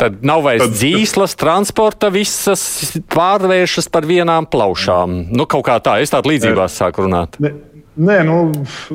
[0.00, 2.64] Tad nav vairs tad, dzīslas, transporta, visas
[3.12, 5.28] pārvēršas par vienām plaušām.
[5.30, 7.38] Nu, kaut kā tā, es tādu līdzībās sāku runāt.
[7.44, 7.52] Ne,
[7.92, 8.36] Nē, nu,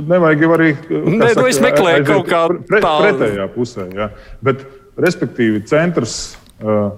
[0.10, 0.72] nevajag jau arī.
[0.90, 3.86] Nē, nu, es meklēju kaut kā pre, pretējā pusē.
[3.94, 4.08] Jā.
[4.46, 4.64] Bet,
[4.98, 6.16] respektīvi, centrs
[6.64, 6.96] uh,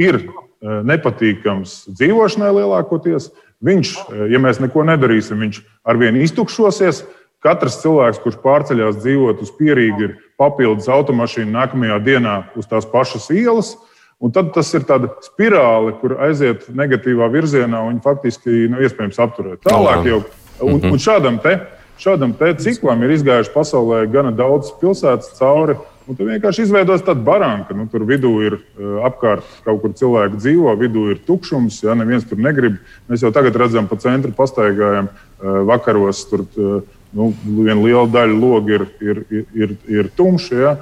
[0.00, 3.28] ir uh, nepatīkams dzīvošanai lielākoties.
[3.66, 7.04] Viņš, uh, ja mēs neko nedarīsim, viņš arvien iztukšosies.
[7.44, 13.28] Katrs cilvēks, kurš pārceļās dzīvot uz pierīgu, ir papildus automašīna nākamajā dienā uz tās pašas
[13.34, 13.74] ielas.
[14.16, 19.60] Un tad tas ir tāds spirāli, kur aiziet negatīvā virzienā, un faktiski nav iespējams apturēt.
[19.68, 20.22] Tālāk jau,
[20.64, 21.58] un, un šādam, te,
[22.02, 25.78] šādam te ciklam ir izgājuši pasaulē gana daudz pilsētas cauri.
[26.06, 27.74] Un tur vienkārši izveidojas tāda baranka.
[27.74, 32.28] Nu, tur vidū ir uh, apkārt kaut kur cilvēki dzīvo, vidū ir tukšums, ja neviens
[32.30, 32.76] tur negrib.
[33.10, 36.22] Mēs jau tagad redzam, pa centru pastaigājam uh, vakaros.
[36.30, 36.76] Tur, uh,
[37.16, 40.60] nu, viena liela daļa loga ir, ir, ir, ir, ir tumša.
[40.60, 40.76] Ja?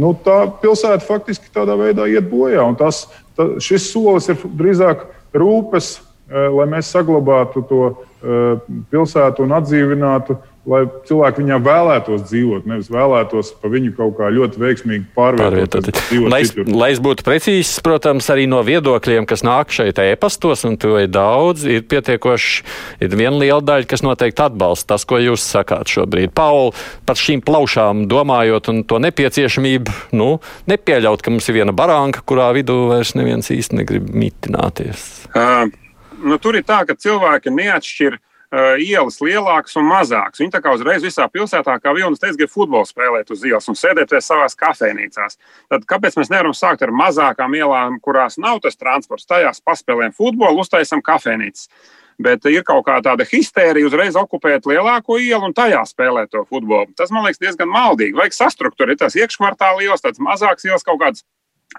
[0.00, 2.66] Nu, tā pilsēta faktiski tādā veidā iet bojā.
[2.80, 3.04] Tas,
[3.38, 5.06] ta, šis solis ir drīzāk
[5.38, 5.98] rūpes,
[6.32, 13.50] lai mēs saglabātu to eh, pilsētu un atdzīvinātu lai cilvēki viņā vēlētos dzīvot, nevis vēlētos
[13.60, 15.90] pa viņu kaut kā ļoti veiksmīgi pārvietot.
[16.32, 16.40] Lai,
[16.72, 21.10] lai es būtu precīzs, protams, arī no viedokļiem, kas nāk šeit e-pastos, un to ir
[21.12, 22.64] daudz, ir pietiekoši,
[23.04, 26.32] ir viena liela daļa, kas noteikti atbalsta tas, ko jūs sakāt šobrīd.
[26.36, 26.72] Paul,
[27.04, 30.30] par šīm plaušām domājot un to nepieciešamību, nu,
[30.70, 35.26] nepieļaut, ka mums ir viena baranka, kurā vidū vairs neviens īsti negrib mitināties.
[35.34, 35.68] Uh,
[36.24, 40.40] nu, tur ir tā, ka cilvēki neatšķir uh, ielas lielākas un mazākas.
[40.42, 43.78] Viņi tā kā uzreiz visā pilsētā, kā Vilnis teica, grib futbolu spēlēt uz ielas un
[43.78, 45.38] sēdēties savās kafejnīcās.
[45.72, 49.28] Tad kāpēc mēs nevaram sākt ar mazākām ielām, kurās nav tas transports?
[49.30, 51.68] Tajās paspēlējam futbolu, uztaisam kafejnīcas.
[52.24, 56.92] Bet ir kaut kā tāda histērija uzreiz okupēt lielāko ielu un tajā spēlēt to futbolu.
[56.94, 58.14] Tas man liekas diezgan maldīgi.
[58.14, 61.24] Vajag sastruktūrēt tās iekškvartāla ielas, tādas mazākas ielas, kaut kādas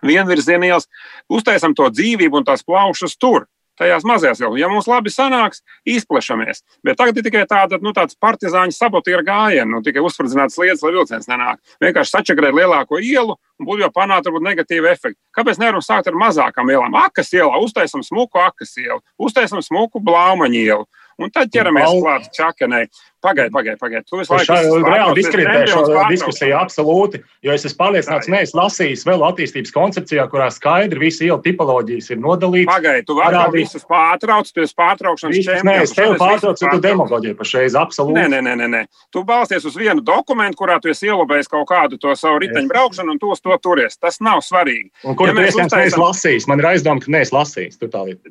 [0.03, 0.89] vienvirziena ielas,
[1.31, 3.45] uztaisam to dzīvību un tās plaušas tur
[3.79, 4.59] tajās mazajās ielās.
[4.59, 6.63] Ja mums labi sanāks, izplešamies.
[6.85, 10.93] Bet tagad ir tikai tāda, nu, tāds partizāņu sabotieru gājiens, nu, tikai uzspridzināts lietas, lai
[10.95, 11.61] vilciens nenāk.
[11.83, 15.19] Vienkārši sačakarēt lielāko ielu un būtu jau panākt varbūt negatīvu efektu.
[15.35, 16.95] Kāpēc nevaram sākt ar mazākām ielām?
[16.99, 20.87] Akas ielā uztaisam smuku akas ielu, uztaisam smuku blaumaņu ielu.
[21.15, 22.85] Un tad ķeramies klāt čakanai.
[23.25, 24.07] Pagaidiet, pagaidiet, pagaidiet.
[24.09, 29.25] Tu visu laiku reāli diskreditē šo diskusiju absolūti, jo es esmu pārliecināts, neesmu lasījis vēl
[29.29, 32.69] attīstības koncepcijā, kurā skaidri visi ielu tipoloģijas ir nodalītas.
[32.69, 35.65] Pagaidiet, tu vari visus pārtraukt, tu esi pārtraukšanas čempions.
[35.65, 38.19] Nē, es tev pārtraucu, tu demagoģiju pašreiz absolūti.
[38.19, 38.83] Nē, nē, nē, nē, nē.
[39.13, 43.15] Tu balsties uz vienu dokumentu, kurā tu esi ielobējis kaut kādu to savu riteņu braukšanu
[43.15, 43.97] un tu uz to turies.
[43.97, 44.91] Tas nav svarīgi.
[45.05, 46.47] Un kur ja tu iespējams neesi lasījis?
[46.51, 47.79] Man ir aizdoma, ka neesi lasījis.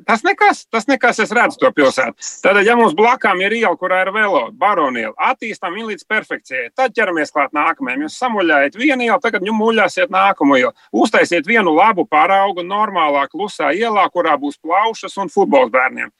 [0.05, 2.29] Tas nekas, tas nekas, es redzu to pilsētu.
[2.45, 4.47] Tad, ja mums blakām ir iela, kurā ir velo,
[4.85, 6.69] baroniela, attīstās attīstām viņu līdz perfekcijai.
[6.75, 8.05] Tad ķeramies klāt nākamajam.
[8.05, 10.73] Jūs samuļājat vienu ielu, tagad jūs muļāsiet nākamo ielu.
[10.91, 16.11] Uztaisiet vienu labu paraugu normālā, klusā ielā, kurā būs plaušas un futbols bērniem.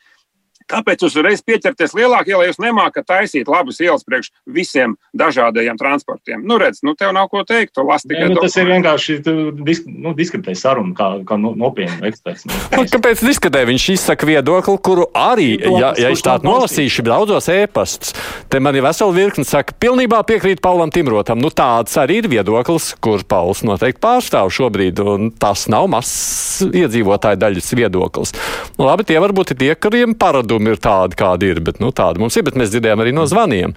[0.71, 6.43] Kāpēc uzreiz pieķerties lielākajai ielai, ja jūs nemākat taisīt labas ielas priekš visiem dažādajiem transportiem?
[6.45, 8.29] Nu, redz, nu, tev nav ko teikt, tu lasi tikai.
[8.31, 9.19] Nu, tas ir vienkārši
[9.61, 12.47] disk, nu, diskutēt sarunu, kā, kā nopietni eksperts.
[12.49, 12.85] Nu.
[12.95, 13.61] Kāpēc diskutē?
[13.69, 18.15] Viņš izsaka viedokli, kuru arī, ja, ja es tādu nolasīšu daudzos ēpastus,
[18.49, 21.41] te man ir vesela virkne, saka, pilnībā piekrīt Paulam Timrotam.
[21.43, 27.41] Nu, tāds arī ir viedoklis, kur Pauls noteikti pārstāv šobrīd, un tas nav mazs iedzīvotāju
[27.41, 28.35] daļas viedoklis.
[28.79, 31.61] Nu, labi, tie varbūt ir tie, kuriem paradu ieradumi ir tādi, kādi ir.
[31.61, 33.75] Bet, nu, tādi mums ir, bet mēs dzirdējām arī no zvaniem.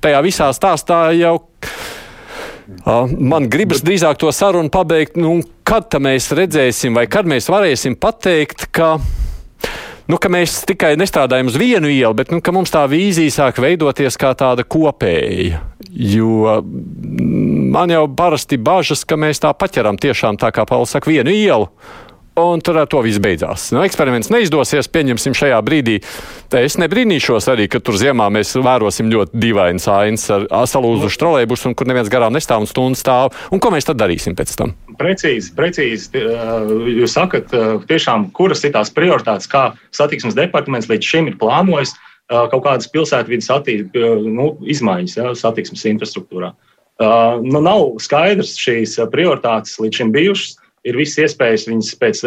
[0.00, 1.46] Tajā visā stāstā jau.
[2.86, 8.66] Man gribas drīzāk to sarunu pabeigt, nu, kad mēs redzēsim, vai kad mēs varēsim pateikt,
[8.74, 8.96] ka,
[10.08, 14.18] nu, ka mēs tikai nestrādājam uz vienu ielu, bet nu, mums tā vīzija sāk veidoties
[14.18, 15.62] kā tāda kopēja.
[15.86, 16.58] Jo
[17.70, 21.70] man jau parasti bažas, ka mēs tā paķeram tiešām tā kā Pauls saka, vienu ielu
[22.36, 23.70] un tur ar to viss beidzās.
[23.74, 25.96] Nu, eksperiments neizdosies, pieņemsim šajā brīdī.
[26.52, 31.70] Te es nebrīnīšos arī, ka tur ziemā mēs vērosim ļoti dīvainas ainas ar salūzušu trolēbusu,
[31.70, 33.32] un kur neviens garām nestāv un stundu stāv.
[33.54, 34.74] Un ko mēs tad darīsim pēc tam?
[35.00, 36.24] Precīzi, precīzi.
[37.00, 37.52] Jūs sakat,
[37.88, 43.50] tiešām, kuras ir tās prioritātes, kā satiksmes departaments līdz šim ir plānojis kaut kādas pilsētvidas
[44.26, 46.52] nu, izmaiņas ja, satiksmes infrastruktūrā.
[47.44, 50.56] Nu, nav skaidrs šīs prioritātes līdz šim bijušas
[50.86, 52.22] ir visas iespējas viņas pēc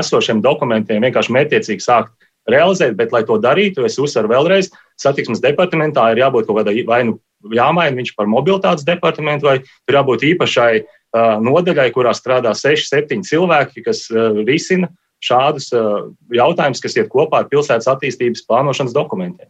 [0.00, 2.14] esošiem dokumentiem vienkārši mērķiecīgi sākt
[2.50, 7.04] realizēt, bet, lai to darītu, es uzsveru vēlreiz, satiksmes departamentā ir jābūt kaut kādai vai
[7.08, 7.18] nu
[7.52, 13.24] jāmaina viņš par mobilitātes departamentu, vai tur jābūt īpašai uh, nodaļai, kurā strādā 6, 7
[13.26, 14.90] cilvēki, kas uh, risina
[15.24, 19.48] šādus uh, jautājumus, kas iet kopā ar pilsētas attīstības plānošanas dokumentiem.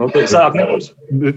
[0.00, 0.90] Nu, sāk nebūs.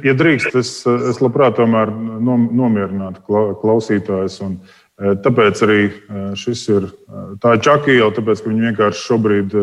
[0.04, 0.72] Ja drīkst, es,
[1.12, 3.24] es labprāt tomēr nomierinātu
[3.64, 4.42] klausītājus.
[4.44, 4.60] Un,
[4.98, 5.82] tāpēc arī
[6.40, 6.88] šis ir
[7.44, 9.58] tā čaka iela, tāpēc ka viņi vienkārši šobrīd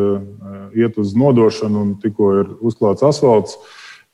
[0.78, 3.58] iet uz nodošanu un tikko ir uzklāts asfalts.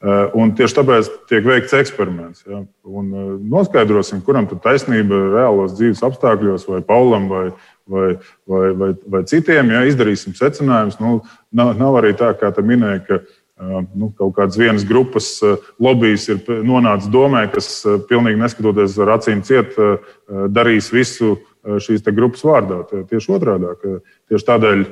[0.00, 2.46] Un tieši tāpēc tiek veikts eksperiments.
[2.48, 2.62] Ja?
[2.88, 3.10] Un
[3.52, 7.42] noskaidrosim, kuram tad taisnība reālos dzīves apstākļos, vai Paulam, vai,
[7.84, 8.14] vai,
[8.48, 9.74] vai, vai, vai citiem.
[9.74, 11.18] Ja izdarīsim secinājumus, nu,
[11.52, 13.20] nav, nav arī tā, kā te minēja, ka
[13.60, 15.28] nu, kaut kādas vienas grupas
[15.82, 19.76] lobbyis ir nonācis domē, kas pilnīgi neskatoties ar acīm ciet,
[20.52, 22.82] darīs visu šīs grupas vārdā.
[23.10, 23.70] Tieši otrādi.
[24.30, 24.84] Tieši tādēļ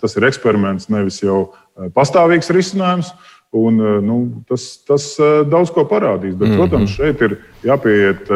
[0.00, 1.52] tas ir eksperiments, nevis jau
[1.96, 3.12] pastāvīgs risinājums.
[3.52, 4.18] Un, nu,
[4.48, 5.10] tas, tas
[5.50, 6.38] daudz ko parādīs.
[6.40, 7.34] Bet, protams, šeit ir
[7.66, 8.30] jāpieiet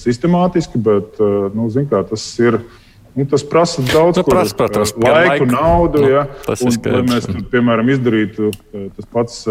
[0.00, 1.20] sistemātiski, bet
[1.54, 2.58] nu, kā, tas ir
[3.14, 6.02] Nu, tas prasa daudz nu, prasa, protams, laiku, laiku, naudu.
[6.02, 9.44] Nu, ja, un, lai mēs, tur, piemēram, izdarītu tas pats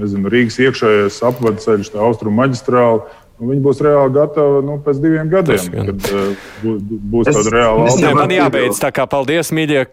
[0.00, 3.02] nezinu, Rīgas iekšējais apvadceļš, tā austrumu maģistrāla.
[3.36, 7.84] Nu, viņi būs reāli gatavi nu, pēc diviem gadiem, kad uh, būs es, tāda reāla
[7.88, 8.14] alternatīva.
[8.22, 9.84] Man jābeidz tā kā paldies, mīļie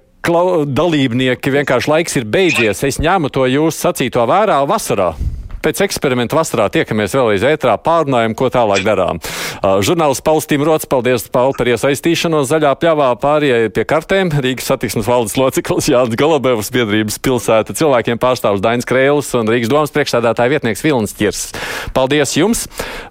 [0.80, 1.56] dalībnieki.
[1.58, 2.86] Vienkārši laiks ir beidzies.
[2.88, 5.14] Es ņēmu to jūsu sacīto vērā vasarā
[5.64, 9.20] pēc eksperimenta vasarā tiekamies vēlreiz ētrā, pārunājam, ko tālāk darām.
[9.60, 14.32] Uh, žurnālists Pauls Timrots, paldies Paul par iesaistīšanos zaļā pļavā pārējai pie kartēm.
[14.40, 19.94] Rīgas satiksmes valdes loceklis Jānis Golobevs, biedrības pilsēta cilvēkiem pārstāvs Dainis Krēls un Rīgas domas
[19.96, 21.44] priekšsēdētāja vietnieks Vilnis Ķirs.
[21.96, 22.66] Paldies jums!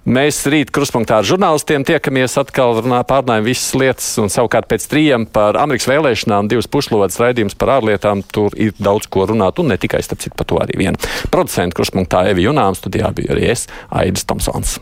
[0.09, 5.27] Mēs rīt kruspunktā ar žurnālistiem tiekamies atkal runā pārnājam visas lietas un savukārt pēc trījiem
[5.29, 8.23] par Amerikas vēlēšanām divas pušlodas raidījums par ārlietām.
[8.33, 11.09] Tur ir daudz ko runāt un ne tikai starp citu par to arī vienu.
[11.33, 14.79] Producentu kruspunktā Evi Junām studijā bija arī es, Aidis Tomsons.